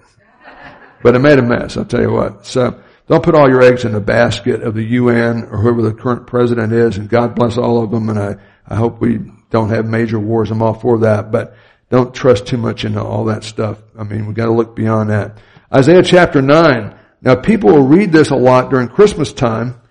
[1.01, 2.45] But it made a mess, I'll tell you what.
[2.45, 5.93] So, don't put all your eggs in the basket of the UN or whoever the
[5.93, 8.35] current president is, and God bless all of them, and I,
[8.67, 10.51] I hope we don't have major wars.
[10.51, 11.31] I'm all for that.
[11.31, 11.55] But
[11.89, 13.81] don't trust too much into all that stuff.
[13.97, 15.37] I mean, we've got to look beyond that.
[15.73, 16.95] Isaiah chapter 9.
[17.21, 19.81] Now people will read this a lot during Christmas time,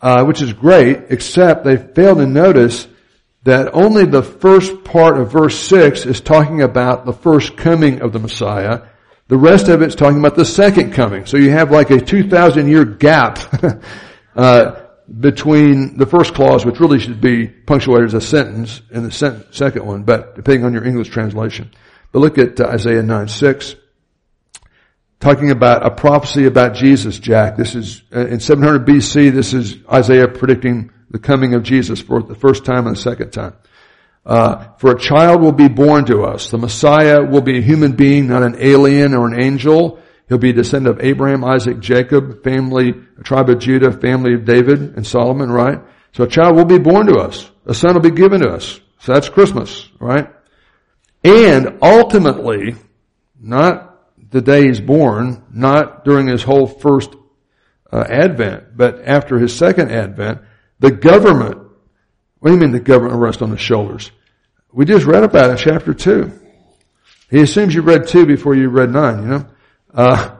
[0.00, 2.86] uh, which is great, except they fail to notice
[3.42, 8.12] that only the first part of verse 6 is talking about the first coming of
[8.12, 8.82] the Messiah.
[9.28, 11.26] The rest of it's talking about the second coming.
[11.26, 13.38] So you have like a 2,000 year gap
[14.36, 14.79] uh,
[15.18, 19.84] between the first clause, which really should be punctuated as a sentence, and the second
[19.84, 21.70] one, but depending on your English translation.
[22.12, 23.74] But look at uh, Isaiah 9, 6.
[25.18, 27.56] Talking about a prophecy about Jesus, Jack.
[27.56, 32.22] This is, uh, in 700 BC, this is Isaiah predicting the coming of Jesus for
[32.22, 33.54] the first time and the second time.
[34.24, 36.50] Uh, for a child will be born to us.
[36.50, 39.98] The Messiah will be a human being, not an alien or an angel.
[40.30, 44.94] He'll be a descendant of Abraham, Isaac, Jacob, family, tribe of Judah, family of David
[44.94, 45.80] and Solomon, right?
[46.12, 47.50] So a child will be born to us.
[47.66, 48.80] A son will be given to us.
[49.00, 50.30] So that's Christmas, right?
[51.24, 52.76] And ultimately,
[53.40, 57.10] not the day he's born, not during his whole first
[57.92, 60.42] uh, advent, but after his second advent,
[60.78, 61.58] the government
[62.38, 64.12] What do you mean the government will rest on his shoulders?
[64.72, 66.30] We just read about it in chapter 2.
[67.30, 69.46] He assumes you read 2 before you read 9, you know?
[69.94, 70.36] Uh,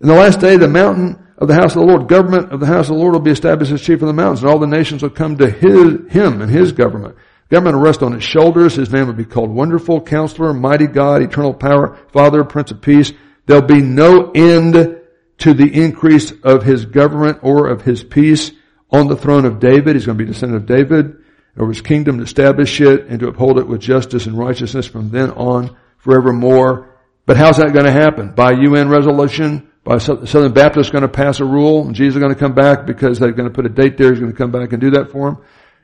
[0.00, 2.66] in the last day, the mountain of the house of the Lord, government of the
[2.66, 4.66] house of the Lord will be established as chief of the mountains, and all the
[4.66, 7.16] nations will come to his, him and his government.
[7.50, 8.74] Government will rest on his shoulders.
[8.74, 13.12] His name will be called Wonderful Counselor, Mighty God, Eternal Power, Father, Prince of Peace.
[13.46, 15.00] There'll be no end
[15.38, 18.52] to the increase of his government or of his peace
[18.90, 19.94] on the throne of David.
[19.94, 21.16] He's going to be descendant of David
[21.56, 25.10] over his kingdom to establish it and to uphold it with justice and righteousness from
[25.10, 26.93] then on forevermore.
[27.26, 28.30] But how's that going to happen?
[28.30, 29.70] By UN resolution?
[29.82, 32.86] By Southern Baptists going to pass a rule and Jesus is going to come back
[32.86, 34.10] because they're going to put a date there.
[34.10, 35.38] He's going to come back and do that for him.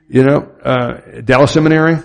[0.08, 1.96] You know, uh, Dallas Seminary.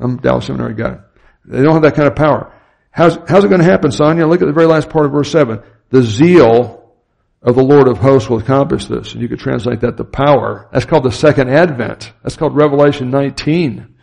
[0.00, 0.98] I'm Dallas Seminary guy.
[1.44, 2.52] They don't have that kind of power.
[2.90, 4.26] How's, how's it going to happen, Sonia?
[4.26, 5.60] Look at the very last part of verse 7.
[5.90, 6.94] The zeal
[7.42, 9.12] of the Lord of hosts will accomplish this.
[9.12, 10.68] And you could translate that to power.
[10.72, 12.12] That's called the second advent.
[12.22, 13.96] That's called Revelation 19.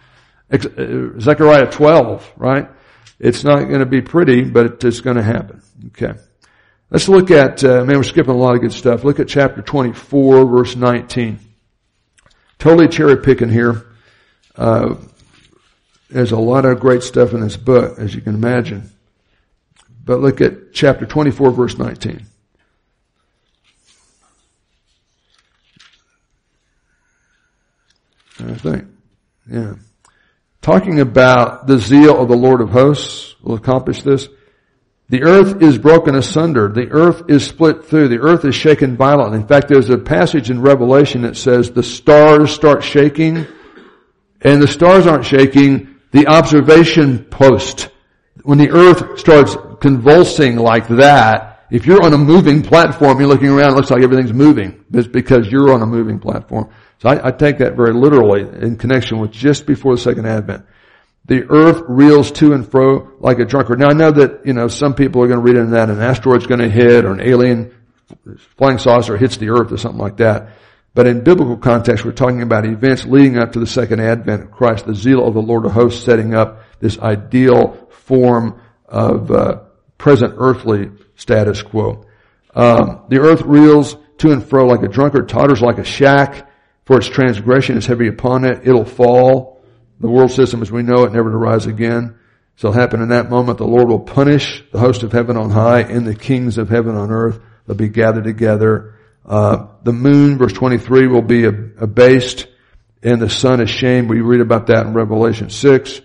[0.52, 0.58] Uh,
[1.20, 2.70] Zechariah 12, right?
[3.20, 5.62] It's not going to be pretty, but it's going to happen.
[5.88, 6.14] Okay.
[6.90, 9.04] Let's look at, uh, man, we're skipping a lot of good stuff.
[9.04, 11.40] Look at chapter 24, verse 19.
[12.60, 13.86] Totally cherry picking here.
[14.56, 14.96] Uh,
[16.10, 18.90] there's a lot of great stuff in this book, as you can imagine.
[20.06, 22.26] But look at chapter 24, verse 19.
[28.40, 28.86] I think.
[29.50, 29.74] Yeah.
[30.68, 34.28] Talking about the zeal of the Lord of hosts will accomplish this.
[35.08, 36.68] The earth is broken asunder.
[36.68, 38.10] The earth is split through.
[38.10, 39.38] The earth is shaken violently.
[39.40, 43.48] In fact, there's a passage in Revelation that says the stars start shaking
[44.42, 45.96] and the stars aren't shaking.
[46.12, 47.88] The observation post,
[48.44, 53.52] when the earth starts convulsing like that, if you're on a moving platform, you're looking
[53.52, 54.84] around, it looks like everything's moving.
[54.92, 56.70] It's because you're on a moving platform.
[57.00, 60.66] So I, I take that very literally in connection with just before the second advent.
[61.26, 63.80] The earth reels to and fro like a drunkard.
[63.80, 66.02] Now I know that, you know, some people are going to read into that an
[66.02, 67.74] asteroid's going to hit or an alien
[68.58, 70.50] flying saucer hits the earth or something like that.
[70.94, 74.52] But in biblical context, we're talking about events leading up to the second advent of
[74.52, 79.60] Christ, the zeal of the Lord of hosts setting up this ideal form of uh,
[79.98, 82.06] present earthly status quo.
[82.56, 86.47] Um, the earth reels to and fro like a drunkard, totters like a shack,
[86.88, 88.66] for its transgression is heavy upon it.
[88.66, 89.62] It'll fall
[90.00, 92.18] the world system as we know it never to rise again.
[92.56, 93.58] So it'll happen in that moment.
[93.58, 96.96] The Lord will punish the host of heaven on high and the kings of heaven
[96.96, 97.42] on earth.
[97.66, 98.96] They'll be gathered together.
[99.26, 102.48] Uh, the moon, verse 23, will be abased
[103.04, 104.10] and the sun ashamed.
[104.10, 106.02] We read about that in Revelation 6.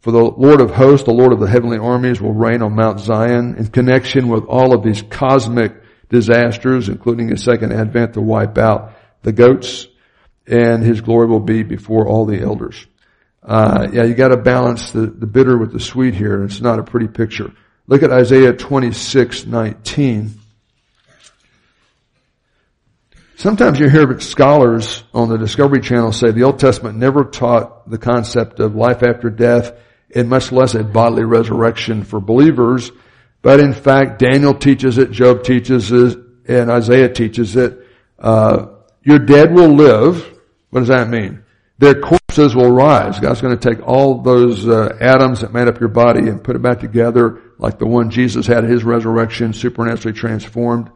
[0.00, 3.00] For the Lord of hosts, the Lord of the heavenly armies will reign on Mount
[3.00, 5.74] Zion in connection with all of these cosmic
[6.08, 9.88] disasters, including a second advent to wipe out the goats
[10.46, 12.86] and his glory will be before all the elders.
[13.42, 16.44] Uh, yeah, you got to balance the, the bitter with the sweet here.
[16.44, 17.52] It's not a pretty picture.
[17.86, 20.38] Look at Isaiah 26, 19.
[23.36, 27.98] Sometimes you hear scholars on the Discovery Channel say the Old Testament never taught the
[27.98, 29.72] concept of life after death
[30.14, 32.92] and much less a bodily resurrection for believers.
[33.40, 37.84] But in fact, Daniel teaches it, Job teaches it, and Isaiah teaches it.
[38.16, 38.66] Uh,
[39.02, 40.31] your dead will live.
[40.72, 41.44] What does that mean?
[41.76, 43.20] Their corpses will rise.
[43.20, 46.56] God's going to take all those uh, atoms that made up your body and put
[46.56, 50.90] it back together like the one Jesus had at his resurrection, supernaturally transformed.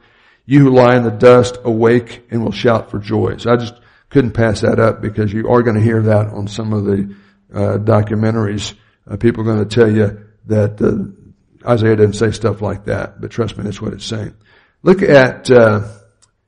[0.47, 3.37] You who lie in the dust, awake and will shout for joy.
[3.37, 3.75] So I just
[4.09, 7.15] couldn't pass that up because you are going to hear that on some of the
[7.53, 8.73] uh, documentaries.
[9.07, 13.21] Uh, people are going to tell you that uh, Isaiah didn't say stuff like that,
[13.21, 14.35] but trust me, that's what it's saying.
[14.83, 15.87] Look at uh,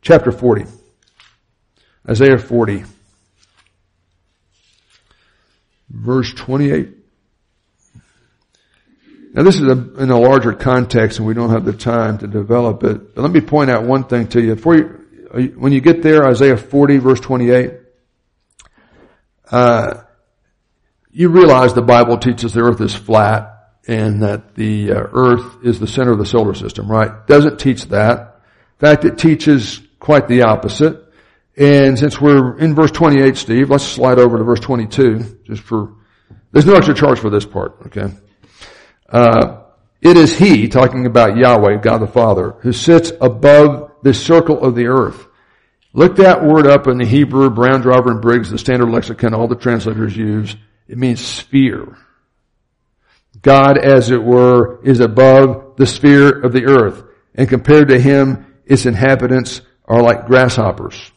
[0.00, 0.64] chapter 40.
[2.08, 2.84] Isaiah 40
[5.90, 6.94] verse 28.
[9.34, 12.26] Now this is a, in a larger context and we don't have the time to
[12.26, 13.14] develop it.
[13.14, 14.54] But let me point out one thing to you.
[14.54, 17.74] Before you, when you get there, Isaiah 40 verse 28,
[19.50, 20.02] uh,
[21.10, 25.80] you realize the Bible teaches the earth is flat and that the uh, earth is
[25.80, 27.26] the center of the solar system, right?
[27.26, 28.42] Doesn't teach that.
[28.80, 31.07] In fact, it teaches quite the opposite.
[31.58, 35.92] And since we're in verse 28, Steve, let's slide over to verse 22, just for,
[36.52, 38.14] there's no extra charge for this part, okay?
[39.08, 39.62] Uh,
[40.00, 44.76] it is He, talking about Yahweh, God the Father, who sits above the circle of
[44.76, 45.26] the earth.
[45.92, 49.48] Look that word up in the Hebrew, Brown, Driver, and Briggs, the standard lexicon all
[49.48, 50.54] the translators use.
[50.86, 51.98] It means sphere.
[53.42, 57.02] God, as it were, is above the sphere of the earth.
[57.34, 61.10] And compared to Him, its inhabitants are like grasshoppers.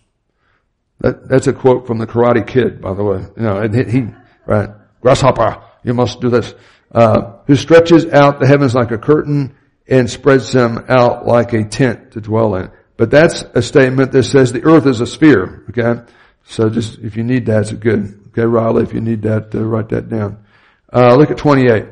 [1.01, 3.25] That, that's a quote from the Karate Kid, by the way.
[3.35, 4.07] You know, and he, he
[4.45, 4.69] right,
[5.01, 6.53] grasshopper, you must do this.
[6.91, 9.55] Uh, who stretches out the heavens like a curtain
[9.87, 12.69] and spreads them out like a tent to dwell in.
[12.97, 16.03] But that's a statement that says the earth is a sphere, okay?
[16.43, 18.19] So just, if you need that, it's good.
[18.27, 20.45] Okay, Riley, if you need that, uh, write that down.
[20.93, 21.85] Uh, look at 28.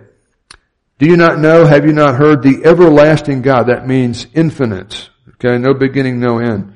[0.99, 3.63] Do you not know, have you not heard the everlasting God?
[3.63, 5.09] That means infinite.
[5.35, 6.73] Okay, no beginning, no end.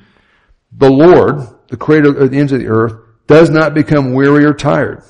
[0.72, 2.94] The Lord, the creator of the ends of the earth,
[3.26, 5.02] does not become weary or tired.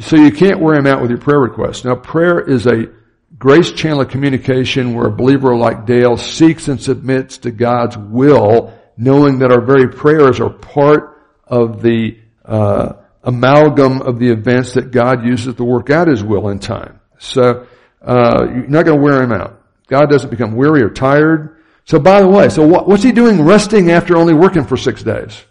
[0.00, 1.84] So you can't wear him out with your prayer requests.
[1.84, 2.86] Now prayer is a
[3.38, 8.76] grace channel of communication where a believer like Dale seeks and submits to God's will,
[8.96, 14.90] knowing that our very prayers are part of the uh, amalgam of the events that
[14.90, 16.98] God uses to work out His will in time.
[17.18, 17.68] So
[18.02, 19.62] uh, you're not going to wear Him out.
[19.86, 21.53] God doesn't become weary or tired.
[21.86, 25.02] So by the way, so what, what's He doing resting after only working for six
[25.02, 25.42] days?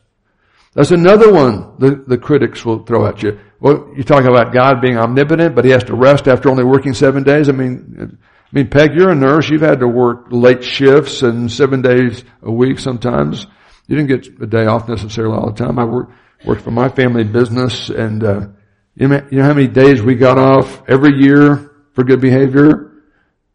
[0.73, 3.39] That's another one the, the critics will throw at you.
[3.59, 6.93] Well, you're talking about God being omnipotent, but he has to rest after only working
[6.93, 7.47] seven days.
[7.47, 9.49] I mean, I mean, Peg, you're a nurse.
[9.49, 13.45] You've had to work late shifts and seven days a week sometimes.
[13.87, 15.77] You didn't get a day off necessarily all the time.
[15.77, 16.13] I worked,
[16.45, 18.47] worked for my family business and, uh,
[18.95, 22.91] you know how many days we got off every year for good behavior?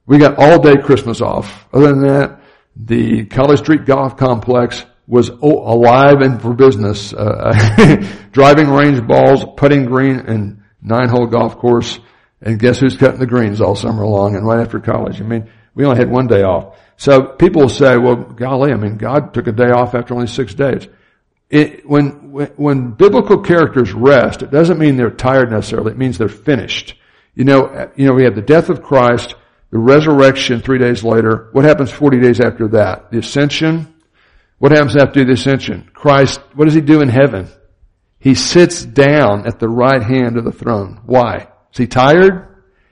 [0.04, 1.68] We got all day Christmas off.
[1.72, 2.40] Other than that,
[2.78, 7.12] the College Street Golf Complex was alive and for business.
[7.12, 11.98] Uh, driving range balls, putting green, and nine hole golf course.
[12.40, 15.20] And guess who's cutting the greens all summer long and right after college?
[15.20, 16.76] I mean, we only had one day off.
[16.96, 20.26] So people will say, well, golly, I mean, God took a day off after only
[20.26, 20.86] six days.
[21.50, 25.92] It, when, when, when biblical characters rest, it doesn't mean they're tired necessarily.
[25.92, 26.94] It means they're finished.
[27.34, 29.34] You know, you know, we have the death of Christ,
[29.70, 31.48] the resurrection three days later.
[31.52, 33.10] What happens 40 days after that?
[33.10, 33.94] The ascension,
[34.58, 35.90] what happens after the ascension?
[35.92, 37.48] Christ, what does he do in heaven?
[38.18, 41.00] He sits down at the right hand of the throne.
[41.06, 41.48] Why?
[41.72, 42.46] Is he tired?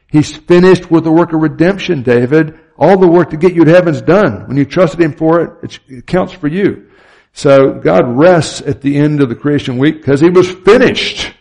[0.08, 2.60] He's finished with the work of redemption, David.
[2.78, 4.46] All the work to get you to heaven's done.
[4.46, 6.90] When you trusted him for it, it counts for you.
[7.32, 11.32] So God rests at the end of the creation week because he was finished.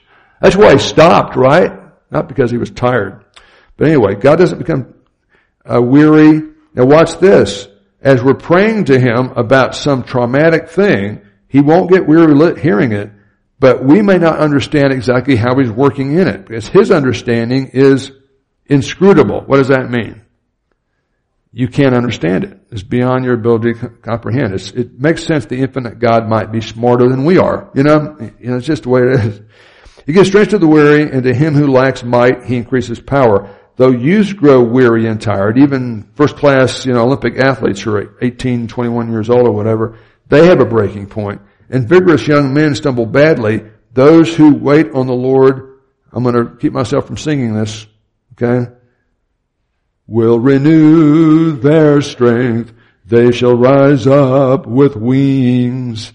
[0.41, 1.71] That's why he stopped, right?
[2.09, 3.23] Not because he was tired.
[3.77, 4.95] But anyway, God doesn't become
[5.71, 6.41] uh, weary.
[6.73, 7.67] Now watch this
[8.05, 13.11] as we're praying to Him about some traumatic thing, He won't get weary hearing it,
[13.59, 18.11] but we may not understand exactly how He's working in it, because His understanding is
[18.67, 19.41] inscrutable.
[19.41, 20.21] What does that mean?
[21.51, 22.59] You can't understand it.
[22.69, 24.53] It's beyond your ability to comprehend.
[24.53, 27.71] It's, it makes sense the infinite God might be smarter than we are.
[27.73, 29.41] You know, you know, it's just the way it is.
[30.05, 33.49] He gives strength to the weary, and to him who lacks might, he increases power.
[33.77, 38.17] Though youths grow weary and tired, even first class, you know, Olympic athletes who are
[38.21, 39.97] 18, 21 years old or whatever,
[40.27, 41.41] they have a breaking point.
[41.69, 43.65] And vigorous young men stumble badly.
[43.93, 45.79] Those who wait on the Lord,
[46.11, 47.85] I'm going to keep myself from singing this,
[48.33, 48.71] okay?
[50.07, 52.71] Will renew their strength.
[53.05, 56.13] They shall rise up with wings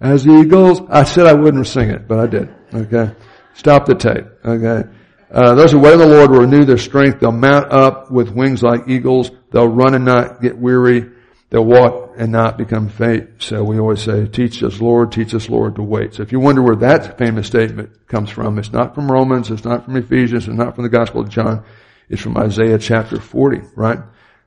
[0.00, 0.80] as eagles.
[0.88, 2.54] I said I wouldn't sing it, but I did.
[2.72, 3.14] Okay.
[3.54, 4.26] Stop the tape.
[4.44, 4.88] Okay.
[5.30, 7.20] Uh, those who wait on the Lord will renew their strength.
[7.20, 9.30] They'll mount up with wings like eagles.
[9.52, 11.10] They'll run and not get weary.
[11.50, 13.30] They'll walk and not become faint.
[13.42, 16.14] So we always say, teach us Lord, teach us Lord to wait.
[16.14, 19.64] So if you wonder where that famous statement comes from, it's not from Romans, it's
[19.64, 21.64] not from Ephesians, it's not from the Gospel of John.
[22.08, 23.98] It's from Isaiah chapter 40, right?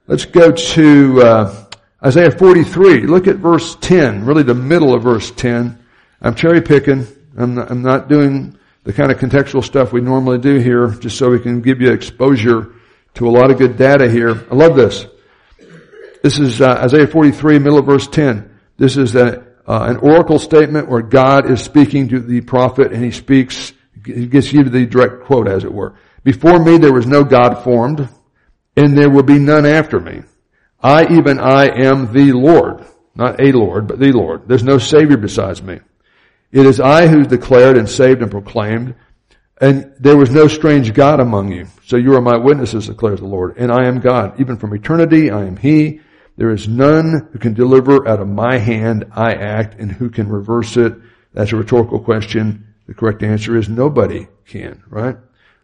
[0.08, 1.66] Let's go to, uh,
[2.06, 3.08] Isaiah 43.
[3.08, 5.80] Look at verse 10, really the middle of verse 10.
[6.22, 7.08] I'm cherry picking.
[7.38, 11.18] I'm not, I'm not doing the kind of contextual stuff we normally do here, just
[11.18, 12.74] so we can give you exposure
[13.16, 14.46] to a lot of good data here.
[14.52, 15.06] I love this.
[16.22, 18.50] This is uh, Isaiah 43, middle of verse 10.
[18.78, 23.04] This is a, uh, an oracle statement where God is speaking to the prophet and
[23.04, 23.74] he speaks,
[24.06, 25.96] he gets you the direct quote as it were.
[26.24, 28.08] Before me there was no God formed
[28.76, 30.24] and there will be none after me.
[30.82, 32.86] I, even I am the Lord.
[33.16, 34.48] Not a Lord, but the Lord.
[34.48, 35.80] There's no Savior besides me.
[36.54, 38.94] It is I who declared and saved and proclaimed,
[39.60, 41.66] and there was no strange God among you.
[41.88, 44.40] So you are my witnesses, declares the Lord, and I am God.
[44.40, 46.02] Even from eternity, I am He.
[46.38, 49.06] There is none who can deliver out of my hand.
[49.16, 50.94] I act, and who can reverse it?
[51.34, 52.68] That's a rhetorical question.
[52.86, 55.18] The correct answer is nobody can, right?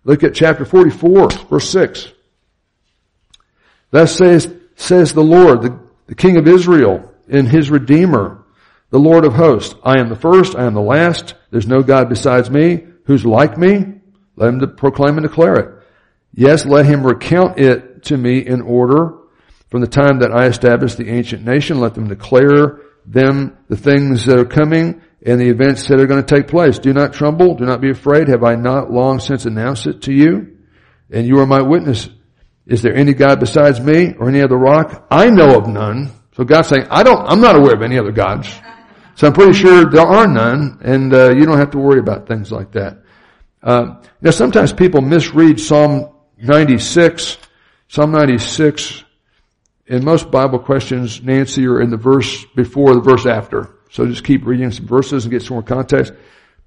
[0.06, 2.12] Look at chapter 44, verse 6.
[3.92, 8.39] Thus says, says the Lord, the, the King of Israel, in His Redeemer,
[8.90, 9.76] the Lord of hosts.
[9.84, 11.36] I am the first, I am the last.
[11.52, 12.86] There's no God besides me.
[13.06, 14.02] Who's like me?
[14.36, 15.84] Let him proclaim and declare it.
[16.34, 19.16] Yes, let him recount it to me in order.
[19.70, 24.26] From the time that I established the ancient nation, let them declare them the things
[24.26, 26.80] that are coming and the events that are going to take place.
[26.80, 27.56] Do not tremble.
[27.56, 28.30] Do not be afraid.
[28.30, 30.58] Have I not long since announced it to you?
[31.12, 32.10] And you are my witness.
[32.66, 35.08] Is there any God besides me or any other rock?
[35.12, 36.12] I know of none.
[36.36, 38.50] So God's saying, I don't, I'm not aware of any other gods.
[39.20, 42.26] So I'm pretty sure there are none, and uh, you don't have to worry about
[42.26, 43.00] things like that.
[43.62, 47.38] Uh, now sometimes people misread Psalm 96.
[47.90, 49.04] Psalm 96,
[49.88, 53.76] in most Bible questions, Nancy, are in the verse before the verse after.
[53.92, 56.14] So just keep reading some verses and get some more context.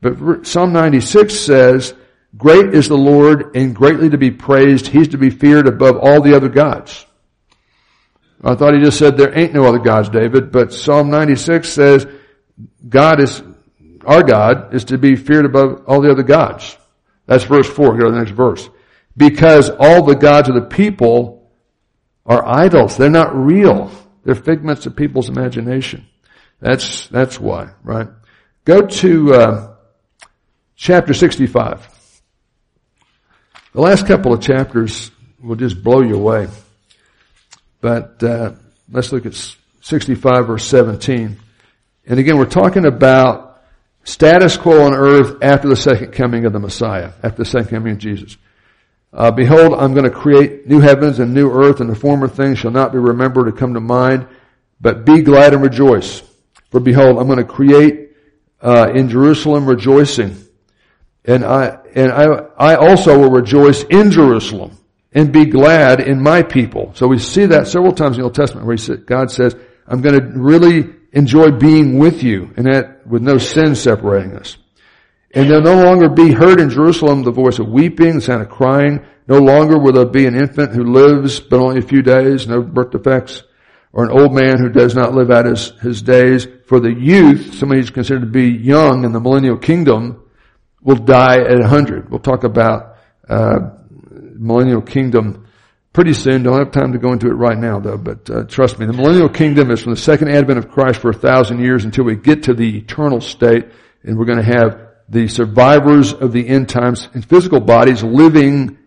[0.03, 1.94] But Psalm 96 says,
[2.36, 4.88] Great is the Lord and greatly to be praised.
[4.88, 7.07] He's to be feared above all the other gods.
[8.44, 12.07] I thought he just said there ain't no other gods, David, but Psalm 96 says
[12.88, 13.42] God is,
[14.04, 16.76] our God is to be feared above all the other gods.
[17.26, 17.96] That's verse 4.
[17.96, 18.68] Go to the next verse.
[19.16, 21.50] Because all the gods of the people
[22.24, 22.96] are idols.
[22.96, 23.90] They're not real.
[24.24, 26.06] They're figments of people's imagination.
[26.60, 28.08] That's, that's why, right?
[28.64, 29.74] Go to, uh,
[30.76, 31.88] chapter 65.
[33.72, 35.10] The last couple of chapters
[35.42, 36.48] will just blow you away.
[37.80, 38.52] But, uh,
[38.90, 39.34] let's look at
[39.80, 41.38] 65 verse 17.
[42.07, 43.62] And again, we're talking about
[44.05, 47.92] status quo on earth after the second coming of the Messiah, after the second coming
[47.92, 48.36] of Jesus.
[49.12, 52.59] Uh, behold, I'm going to create new heavens and new earth, and the former things
[52.59, 54.26] shall not be remembered or come to mind,
[54.80, 56.22] but be glad and rejoice.
[56.70, 58.11] For behold, I'm going to create
[58.61, 60.36] uh, in Jerusalem rejoicing,
[61.24, 62.24] and I and I
[62.57, 64.78] I also will rejoice in Jerusalem
[65.12, 66.92] and be glad in my people.
[66.94, 69.55] So we see that several times in the Old Testament where God says,
[69.86, 74.56] "I'm going to really enjoy being with you, and that with no sin separating us."
[75.34, 78.50] And there'll no longer be heard in Jerusalem the voice of weeping, the sound of
[78.50, 79.00] crying.
[79.26, 82.60] No longer will there be an infant who lives but only a few days, no
[82.60, 83.42] birth defects
[83.92, 86.46] or an old man who does not live out his, his days.
[86.66, 90.22] For the youth, somebody who's considered to be young in the millennial kingdom,
[90.82, 92.10] will die at a hundred.
[92.10, 92.96] We'll talk about
[93.28, 93.58] uh,
[94.10, 95.46] millennial kingdom
[95.93, 96.43] pretty soon.
[96.43, 97.99] Don't have time to go into it right now, though.
[97.99, 101.11] But uh, trust me, the millennial kingdom is from the second advent of Christ for
[101.11, 103.68] a thousand years until we get to the eternal state,
[104.03, 108.78] and we're going to have the survivors of the end times in physical bodies living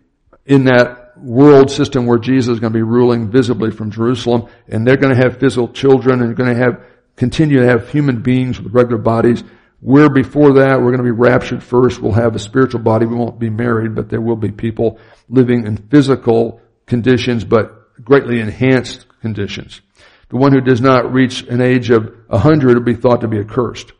[0.44, 4.86] in that world system where Jesus is going to be ruling visibly from Jerusalem, and
[4.86, 6.84] they're going to have physical children and going to have
[7.16, 9.42] continue to have human beings with regular bodies.
[9.80, 10.78] We're before that.
[10.78, 12.00] We're going to be raptured first.
[12.00, 13.06] We'll have a spiritual body.
[13.06, 14.98] We won't be married, but there will be people
[15.28, 19.80] living in physical conditions, but greatly enhanced conditions.
[20.28, 23.28] The one who does not reach an age of a hundred will be thought to
[23.28, 23.92] be accursed.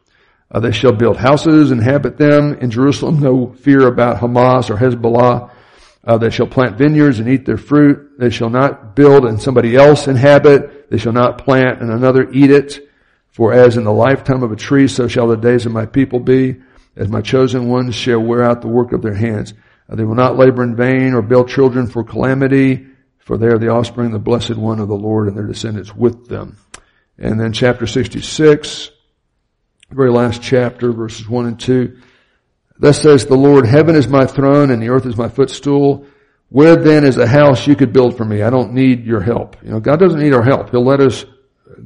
[0.51, 3.21] Uh, they shall build houses, inhabit them in Jerusalem.
[3.21, 5.51] No fear about Hamas or Hezbollah.
[6.05, 8.19] Uh, they shall plant vineyards and eat their fruit.
[8.19, 10.89] They shall not build and somebody else inhabit.
[10.89, 12.89] They shall not plant and another eat it.
[13.31, 16.21] For as in the lifetime of a tree, so shall the days of my people
[16.21, 16.57] be.
[16.97, 19.53] As my chosen ones shall wear out the work of their hands.
[19.89, 22.87] Uh, they will not labor in vain or build children for calamity,
[23.19, 25.95] for they are the offspring of the blessed one of the Lord and their descendants
[25.95, 26.57] with them.
[27.19, 28.91] And then chapter 66,
[29.91, 31.99] very last chapter, verses 1 and 2.
[32.79, 36.07] Thus says the Lord, heaven is my throne and the earth is my footstool.
[36.49, 38.43] Where then is a house you could build for me?
[38.43, 39.57] I don't need your help.
[39.63, 40.71] You know, God doesn't need our help.
[40.71, 41.25] He'll let us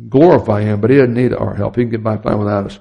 [0.08, 1.76] glorify Him, but He doesn't need our help.
[1.76, 2.78] He can get by fine without us.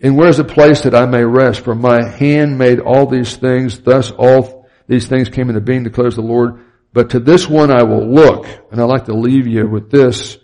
[0.00, 1.60] And where's a place that I may rest?
[1.60, 3.78] For my hand made all these things.
[3.78, 6.64] Thus all these things came into being, declares the Lord.
[6.92, 8.46] But to this one I will look.
[8.70, 10.38] And I'd like to leave you with this.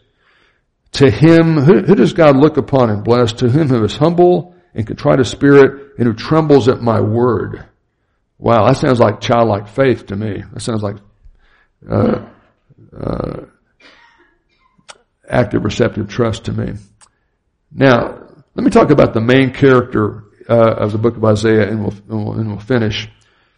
[0.93, 3.33] To him, who, who does God look upon and bless?
[3.35, 7.65] To him who is humble and contrite of spirit and who trembles at my word.
[8.39, 10.43] Wow, that sounds like childlike faith to me.
[10.53, 10.97] That sounds like
[11.89, 12.27] uh,
[12.99, 13.41] uh,
[15.29, 16.75] active receptive trust to me.
[17.71, 18.22] Now,
[18.55, 21.95] let me talk about the main character uh, of the book of Isaiah, and we'll,
[22.09, 23.09] and we'll, and we'll finish.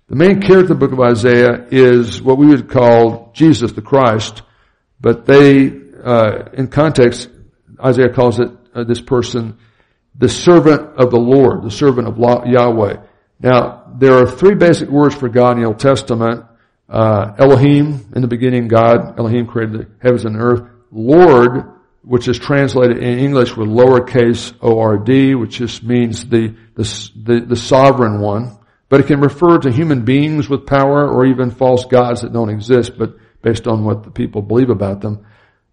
[0.08, 3.82] The main character of the book of Isaiah is what we would call Jesus the
[3.82, 4.42] Christ,
[5.00, 5.72] but they,
[6.04, 7.28] uh, in context,
[7.82, 9.58] Isaiah calls it uh, this person
[10.14, 12.96] the servant of the Lord, the servant of Yahweh.
[13.40, 16.44] Now, there are three basic words for God in the Old Testament.
[16.88, 20.70] Uh, Elohim, in the beginning God, Elohim created the heavens and the earth.
[20.92, 21.72] Lord,
[22.04, 27.56] which is translated in English with lowercase O-R-D, which just means the, the, the, the
[27.56, 28.58] sovereign one.
[28.88, 32.50] But it can refer to human beings with power or even false gods that don't
[32.50, 35.26] exist, but based on what the people believe about them.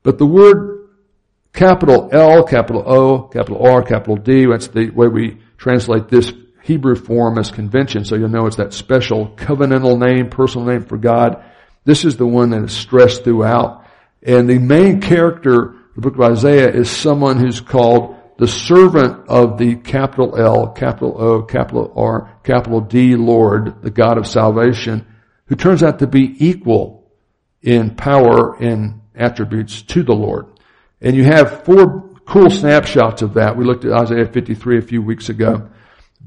[0.03, 0.89] But the word
[1.53, 4.45] capital L, capital O, capital R, capital D.
[4.45, 6.31] That's the way we translate this
[6.63, 8.05] Hebrew form as convention.
[8.05, 11.43] So you'll know it's that special covenantal name, personal name for God.
[11.83, 13.85] This is the one that is stressed throughout.
[14.23, 19.57] And the main character, the book of Isaiah, is someone who's called the servant of
[19.57, 25.05] the capital L, capital O, capital R, capital D Lord, the God of salvation,
[25.45, 27.11] who turns out to be equal
[27.61, 30.47] in power and attributes to the Lord.
[31.01, 33.57] And you have four cool snapshots of that.
[33.57, 35.69] We looked at Isaiah 53 a few weeks ago.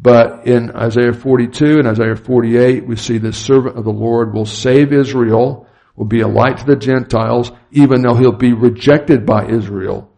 [0.01, 4.47] But in Isaiah 42 and Isaiah 48, we see the servant of the Lord will
[4.47, 5.67] save Israel,
[5.97, 10.11] will be a light to the Gentiles, even though he'll be rejected by Israel.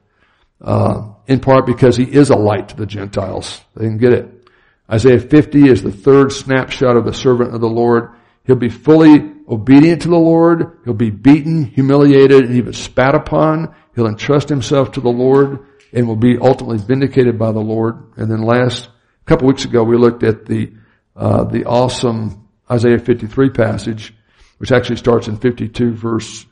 [0.61, 3.61] Uh, in part because he is a light to the Gentiles.
[3.75, 4.49] They didn't get it.
[4.91, 8.11] Isaiah 50 is the third snapshot of the servant of the Lord.
[8.45, 10.79] He'll be fully obedient to the Lord.
[10.85, 13.75] He'll be beaten, humiliated, and even spat upon.
[13.95, 18.13] He'll entrust himself to the Lord and will be ultimately vindicated by the Lord.
[18.17, 20.73] And then last, a couple weeks ago, we looked at the,
[21.17, 24.15] uh, the awesome Isaiah 53 passage,
[24.59, 26.47] which actually starts in 52 verse,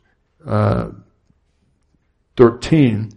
[0.46, 0.88] uh,
[2.36, 3.10] 13.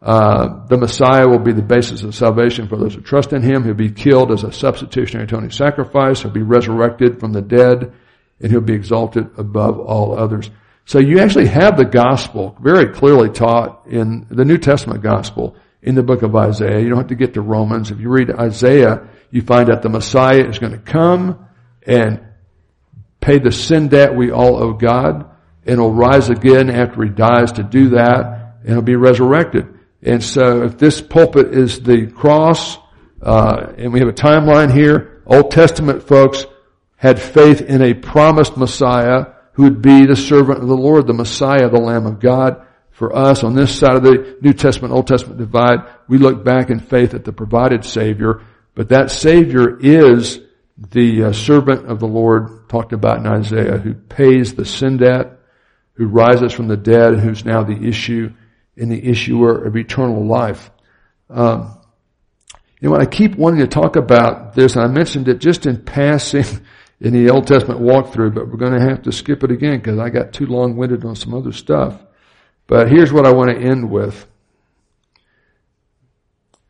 [0.00, 3.62] Uh, the Messiah will be the basis of salvation for those who trust in Him.
[3.62, 6.22] He'll be killed as a substitutionary atoning sacrifice.
[6.22, 7.92] He'll be resurrected from the dead
[8.40, 10.50] and he'll be exalted above all others.
[10.84, 15.94] So you actually have the gospel very clearly taught in the New Testament gospel in
[15.94, 16.80] the book of Isaiah.
[16.80, 17.90] You don't have to get to Romans.
[17.90, 21.48] If you read Isaiah, you find that the Messiah is going to come
[21.86, 22.26] and
[23.22, 25.30] pay the sin debt we all owe God
[25.64, 29.78] and will rise again after he dies to do that and he'll be resurrected.
[30.02, 32.76] And so if this pulpit is the cross,
[33.22, 36.44] uh, and we have a timeline here, Old Testament folks
[36.96, 41.12] had faith in a promised Messiah who would be the servant of the Lord, the
[41.12, 42.66] Messiah, the Lamb of God.
[42.90, 46.70] For us, on this side of the New Testament, Old Testament divide, we look back
[46.70, 48.42] in faith at the provided Savior,
[48.74, 50.40] but that Savior is
[50.90, 55.38] the uh, servant of the Lord talked about in Isaiah who pays the sin debt,
[55.94, 58.32] who rises from the dead, who's now the issue
[58.76, 60.70] and the issuer of eternal life.
[61.30, 61.78] Um,
[62.80, 65.84] you know, I keep wanting to talk about this, and I mentioned it just in
[65.84, 66.44] passing
[67.00, 69.98] in the Old Testament walkthrough, but we're going to have to skip it again because
[69.98, 72.00] I got too long-winded on some other stuff.
[72.66, 74.26] But here's what I want to end with.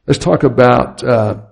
[0.06, 1.42] Let's talk about uh,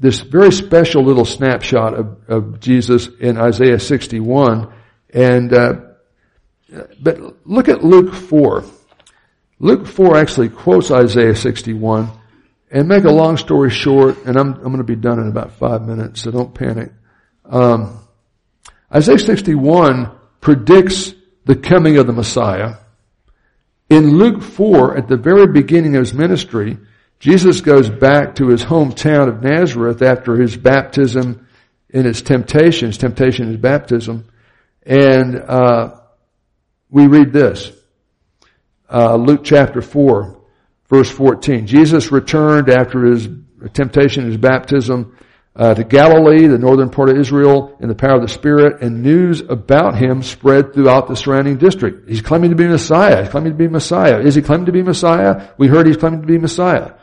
[0.00, 4.72] this very special little snapshot of, of Jesus in Isaiah 61.
[5.12, 5.74] And uh,
[7.00, 8.64] but look at Luke 4.
[9.58, 12.10] Luke 4 actually quotes Isaiah 61.
[12.70, 15.52] And make a long story short, and I'm, I'm going to be done in about
[15.52, 16.92] five minutes, so don't panic.
[17.44, 17.98] Um,
[18.94, 21.12] Isaiah 61 predicts
[21.44, 22.76] the coming of the Messiah.
[23.90, 26.78] In Luke 4, at the very beginning of his ministry,
[27.20, 31.46] Jesus goes back to his hometown of Nazareth after his baptism
[31.92, 32.88] and his temptation.
[32.88, 34.26] His temptation is baptism.
[34.84, 36.00] And uh,
[36.88, 37.72] we read this.
[38.88, 40.40] Uh, Luke chapter 4,
[40.88, 41.66] verse 14.
[41.66, 43.28] Jesus returned after his
[43.74, 45.14] temptation, his baptism,
[45.54, 49.02] uh, to Galilee, the northern part of Israel, in the power of the Spirit, and
[49.02, 52.08] news about him spread throughout the surrounding district.
[52.08, 53.24] He's claiming to be Messiah.
[53.24, 54.20] He's claiming to be Messiah.
[54.20, 55.50] Is he claiming to be Messiah?
[55.58, 56.94] We heard he's claiming to be Messiah.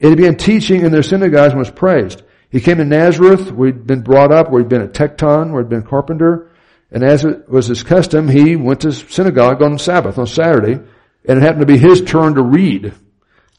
[0.00, 2.22] And he began teaching in their synagogues and was praised.
[2.50, 5.62] He came to Nazareth, where he'd been brought up, where he'd been a tekton, where
[5.62, 6.50] he'd been a carpenter.
[6.90, 10.74] And as it was his custom, he went to synagogue on Sabbath, on Saturday,
[11.24, 12.94] and it happened to be his turn to read.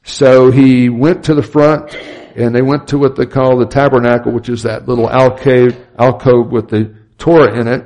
[0.04, 1.94] So he went to the front
[2.38, 6.52] and they went to what they call the tabernacle, which is that little alcove, alcove
[6.52, 7.84] with the Torah in it,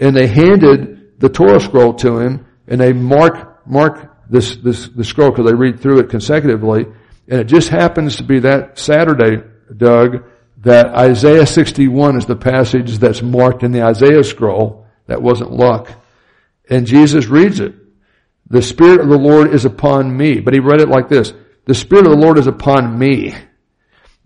[0.00, 5.04] and they handed the Torah scroll to him, and they mark, mark this, this, the
[5.04, 6.86] scroll because they read through it consecutively,
[7.30, 9.42] and it just happens to be that Saturday,
[9.74, 10.24] Doug,
[10.58, 14.86] that Isaiah 61 is the passage that's marked in the Isaiah scroll.
[15.06, 15.92] That wasn't luck.
[16.68, 17.74] And Jesus reads it.
[18.48, 20.40] The Spirit of the Lord is upon me.
[20.40, 21.32] But he read it like this.
[21.66, 23.32] The Spirit of the Lord is upon me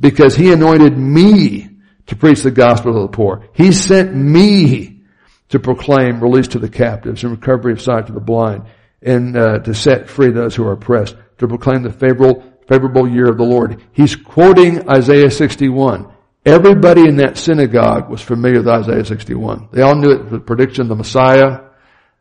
[0.00, 1.68] because he anointed me
[2.06, 3.48] to preach the gospel to the poor.
[3.52, 5.02] He sent me
[5.50, 8.64] to proclaim release to the captives and recovery of sight to the blind
[9.02, 13.28] and uh, to set free those who are oppressed, to proclaim the favorable, favorable year
[13.28, 13.82] of the Lord.
[13.92, 16.12] He's quoting Isaiah 61.
[16.46, 19.68] Everybody in that synagogue was familiar with Isaiah 61.
[19.72, 21.60] They all knew it a prediction of the Messiah.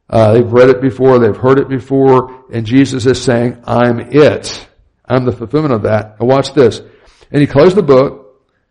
[0.10, 4.68] Uh, they've read it before, they've heard it before, and Jesus is saying, I'm it.
[5.06, 6.20] I'm the fulfillment of that.
[6.20, 6.82] Now watch this.
[7.32, 8.24] And he closed the book,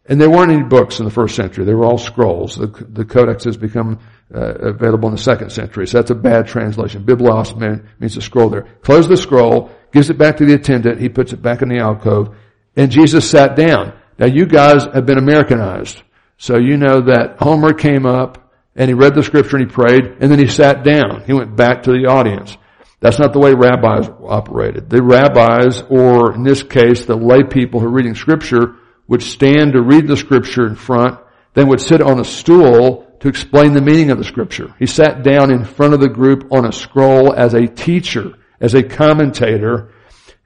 [0.07, 1.64] and there weren't any books in the first century.
[1.64, 2.57] They were all scrolls.
[2.57, 3.99] The, the codex has become
[4.35, 5.87] uh, available in the second century.
[5.87, 7.05] So that's a bad translation.
[7.05, 7.55] Biblos
[7.99, 8.66] means a scroll there.
[8.83, 11.01] Close the scroll, gives it back to the attendant.
[11.01, 12.35] He puts it back in the alcove.
[12.76, 13.93] And Jesus sat down.
[14.18, 16.03] Now you guys have been Americanized.
[16.39, 20.05] So you know that Homer came up and he read the scripture and he prayed
[20.20, 21.24] and then he sat down.
[21.26, 22.57] He went back to the audience.
[23.01, 24.89] That's not the way rabbis operated.
[24.89, 28.76] The rabbis, or in this case, the lay people who are reading scripture,
[29.09, 31.18] would stand to read the scripture in front,
[31.55, 34.75] then would sit on a stool to explain the meaning of the scripture.
[34.81, 38.75] He sat down in front of the group on a scroll as a teacher, as
[38.75, 39.93] a commentator,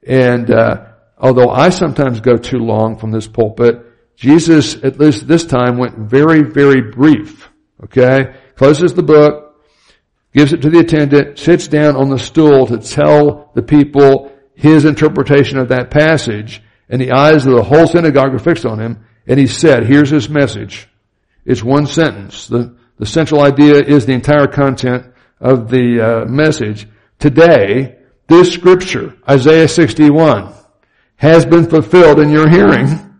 [0.06, 3.82] and uh, although I sometimes go too long from this pulpit,
[4.16, 7.48] Jesus, at least this time, went very, very brief.
[7.82, 8.34] Okay?
[8.56, 9.64] Closes the book,
[10.34, 14.84] gives it to the attendant, sits down on the stool to tell the people his
[14.84, 19.06] interpretation of that passage, and the eyes of the whole synagogue are fixed on him,
[19.26, 20.88] and he said, here's his message.
[21.46, 22.48] It's one sentence.
[22.48, 25.06] The, the central idea is the entire content
[25.40, 26.88] of the uh, message.
[27.18, 30.52] Today, this scripture, Isaiah 61,
[31.16, 33.14] has been fulfilled in your hearing.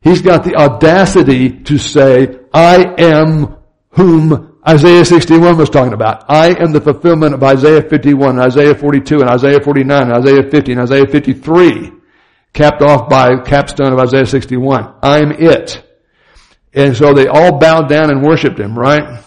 [0.00, 3.56] He's got the audacity to say, I am
[3.90, 6.30] whom Isaiah 61 was talking about.
[6.30, 10.72] I am the fulfillment of Isaiah 51, Isaiah 42, and Isaiah 49, and Isaiah 50,
[10.72, 11.92] and Isaiah 53,
[12.52, 14.94] capped off by capstone of Isaiah 61.
[15.02, 15.85] I'm it.
[16.76, 19.24] And so they all bowed down and worshiped him, right?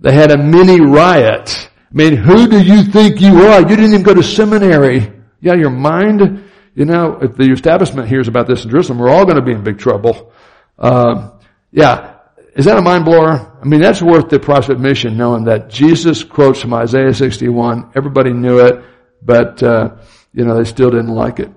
[0.00, 1.70] They had a mini riot.
[1.90, 3.60] I mean, who do you think you are?
[3.60, 5.12] You didn't even go to seminary.
[5.40, 9.24] Yeah, your mind, you know, if the establishment hears about this in Jerusalem, we're all
[9.24, 10.32] going to be in big trouble.
[10.78, 11.38] Um,
[11.70, 12.14] yeah.
[12.54, 13.58] Is that a mind blower?
[13.60, 17.92] I mean, that's worth the price of admission knowing that Jesus quotes from Isaiah 61.
[17.94, 18.82] Everybody knew it,
[19.20, 19.96] but, uh,
[20.32, 21.52] you know, they still didn't like it.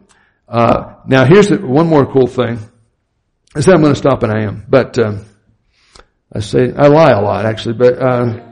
[0.49, 2.59] Uh, now here's the, one more cool thing.
[3.55, 5.25] I said I'm going to stop and I am, but, um,
[6.31, 8.49] I say, I lie a lot actually, but, uh,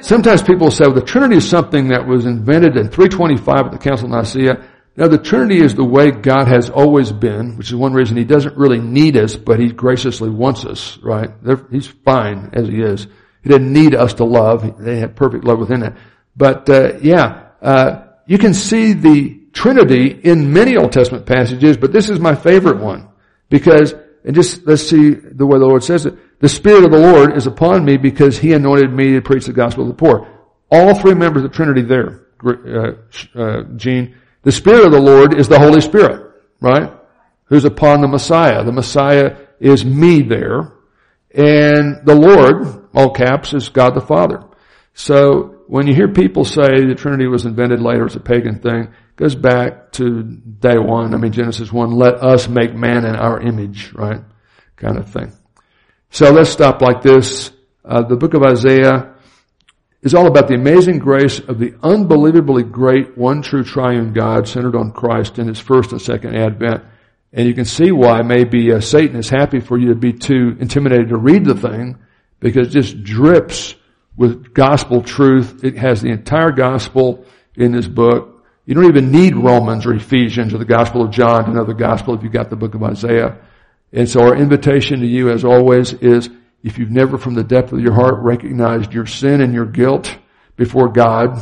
[0.00, 3.78] Sometimes people say, well, the Trinity is something that was invented in 325 at the
[3.78, 4.64] Council of Nicaea.
[4.96, 8.24] Now the Trinity is the way God has always been, which is one reason He
[8.24, 11.30] doesn't really need us, but He graciously wants us, right?
[11.42, 13.08] They're, he's fine as He is.
[13.42, 14.78] He didn't need us to love.
[14.78, 15.94] They have perfect love within it.
[16.36, 21.92] But, uh, yeah, uh, you can see the Trinity in many Old Testament passages, but
[21.92, 23.08] this is my favorite one
[23.50, 26.40] because, and just let's see the way the Lord says it.
[26.40, 29.52] The Spirit of the Lord is upon me because He anointed me to preach the
[29.52, 30.28] gospel to the poor.
[30.70, 34.16] All three members of the Trinity there, uh, uh, Gene.
[34.42, 36.92] The Spirit of the Lord is the Holy Spirit, right?
[37.46, 38.64] Who's upon the Messiah.
[38.64, 40.72] The Messiah is me there.
[41.34, 44.44] And the Lord, all caps, is God the Father.
[44.94, 48.88] So when you hear people say the Trinity was invented later, it's a pagan thing,
[49.16, 51.12] goes back to day one.
[51.12, 54.22] I mean, Genesis 1, let us make man in our image, right?
[54.76, 55.30] Kind of thing.
[56.08, 57.50] So let's stop like this.
[57.84, 59.14] Uh, the book of Isaiah
[60.00, 64.74] is all about the amazing grace of the unbelievably great one true triune God centered
[64.74, 66.82] on Christ in his first and second advent.
[67.30, 70.56] And you can see why maybe uh, Satan is happy for you to be too
[70.60, 71.98] intimidated to read the thing
[72.40, 73.74] because it just drips
[74.18, 75.64] with gospel truth.
[75.64, 78.44] It has the entire gospel in this book.
[78.66, 81.72] You don't even need Romans or Ephesians or the gospel of John to know the
[81.72, 83.38] gospel if you've got the book of Isaiah.
[83.92, 86.28] And so our invitation to you as always is
[86.62, 90.14] if you've never from the depth of your heart recognized your sin and your guilt
[90.56, 91.40] before God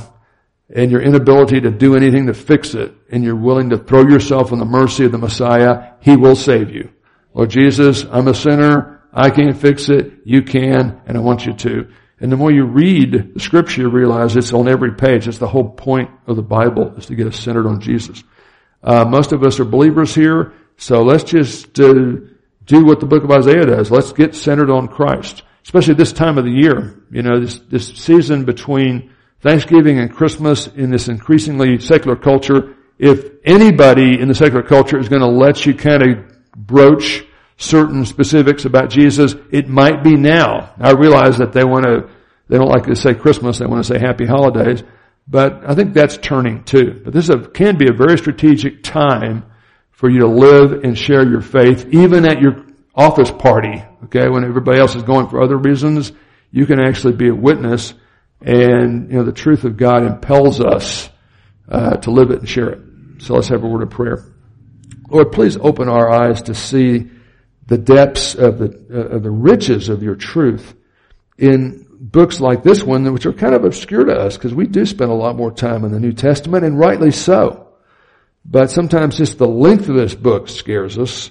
[0.68, 4.52] and your inability to do anything to fix it and you're willing to throw yourself
[4.52, 6.92] on the mercy of the Messiah, He will save you.
[7.32, 9.02] Lord Jesus, I'm a sinner.
[9.12, 10.12] I can't fix it.
[10.24, 11.88] You can and I want you to.
[12.18, 15.28] And the more you read the scripture, you realize it's on every page.
[15.28, 18.24] It's the whole point of the Bible is to get us centered on Jesus.
[18.82, 21.92] Uh, most of us are believers here, so let's just uh,
[22.64, 23.90] do what the book of Isaiah does.
[23.90, 27.02] Let's get centered on Christ, especially this time of the year.
[27.10, 32.76] You know, this, this season between Thanksgiving and Christmas in this increasingly secular culture.
[32.98, 37.25] If anybody in the secular culture is going to let you kind of broach
[37.56, 40.74] certain specifics about Jesus, it might be now.
[40.78, 42.10] I realize that they want to,
[42.48, 44.82] they don't like to say Christmas, they want to say happy holidays,
[45.26, 47.00] but I think that's turning too.
[47.04, 49.44] But this a, can be a very strategic time
[49.90, 54.44] for you to live and share your faith, even at your office party, okay, when
[54.44, 56.12] everybody else is going for other reasons,
[56.50, 57.94] you can actually be a witness
[58.40, 61.08] and, you know, the truth of God impels us
[61.68, 62.80] uh, to live it and share it.
[63.18, 64.24] So let's have a word of prayer.
[65.08, 67.10] Lord, please open our eyes to see
[67.66, 70.74] the depths of the, uh, of the riches of your truth
[71.38, 74.86] in books like this one, which are kind of obscure to us because we do
[74.86, 77.68] spend a lot more time in the New Testament and rightly so.
[78.44, 81.30] But sometimes just the length of this book scares us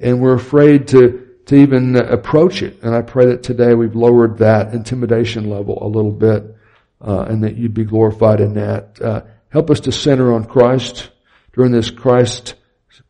[0.00, 2.82] and we're afraid to, to even approach it.
[2.82, 6.56] And I pray that today we've lowered that intimidation level a little bit,
[7.00, 9.00] uh, and that you'd be glorified in that.
[9.00, 11.10] Uh, help us to center on Christ
[11.52, 12.54] during this Christ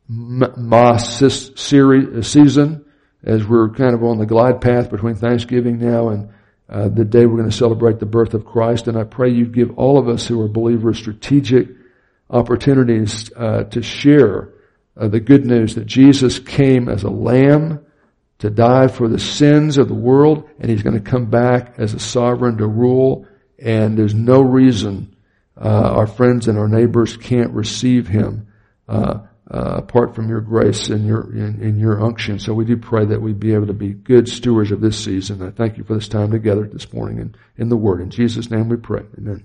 [0.08, 2.84] Series, uh, season
[3.24, 6.28] as we're kind of on the glide path between Thanksgiving now and,
[6.68, 8.86] uh, the day we're going to celebrate the birth of Christ.
[8.86, 11.68] And I pray you give all of us who are believers strategic
[12.30, 14.50] opportunities uh, to share
[14.96, 17.84] uh, the good news that Jesus came as a lamb
[18.38, 21.94] to die for the sins of the world, and he's going to come back as
[21.94, 23.26] a sovereign to rule.
[23.58, 25.16] And there's no reason
[25.56, 28.46] uh, our friends and our neighbors can't receive him
[29.50, 32.38] uh, apart from your grace and your in, in, your unction.
[32.38, 35.40] So we do pray that we be able to be good stewards of this season.
[35.42, 38.00] I thank you for this time together this morning and in the Word.
[38.00, 39.02] In Jesus' name we pray.
[39.16, 39.44] Amen.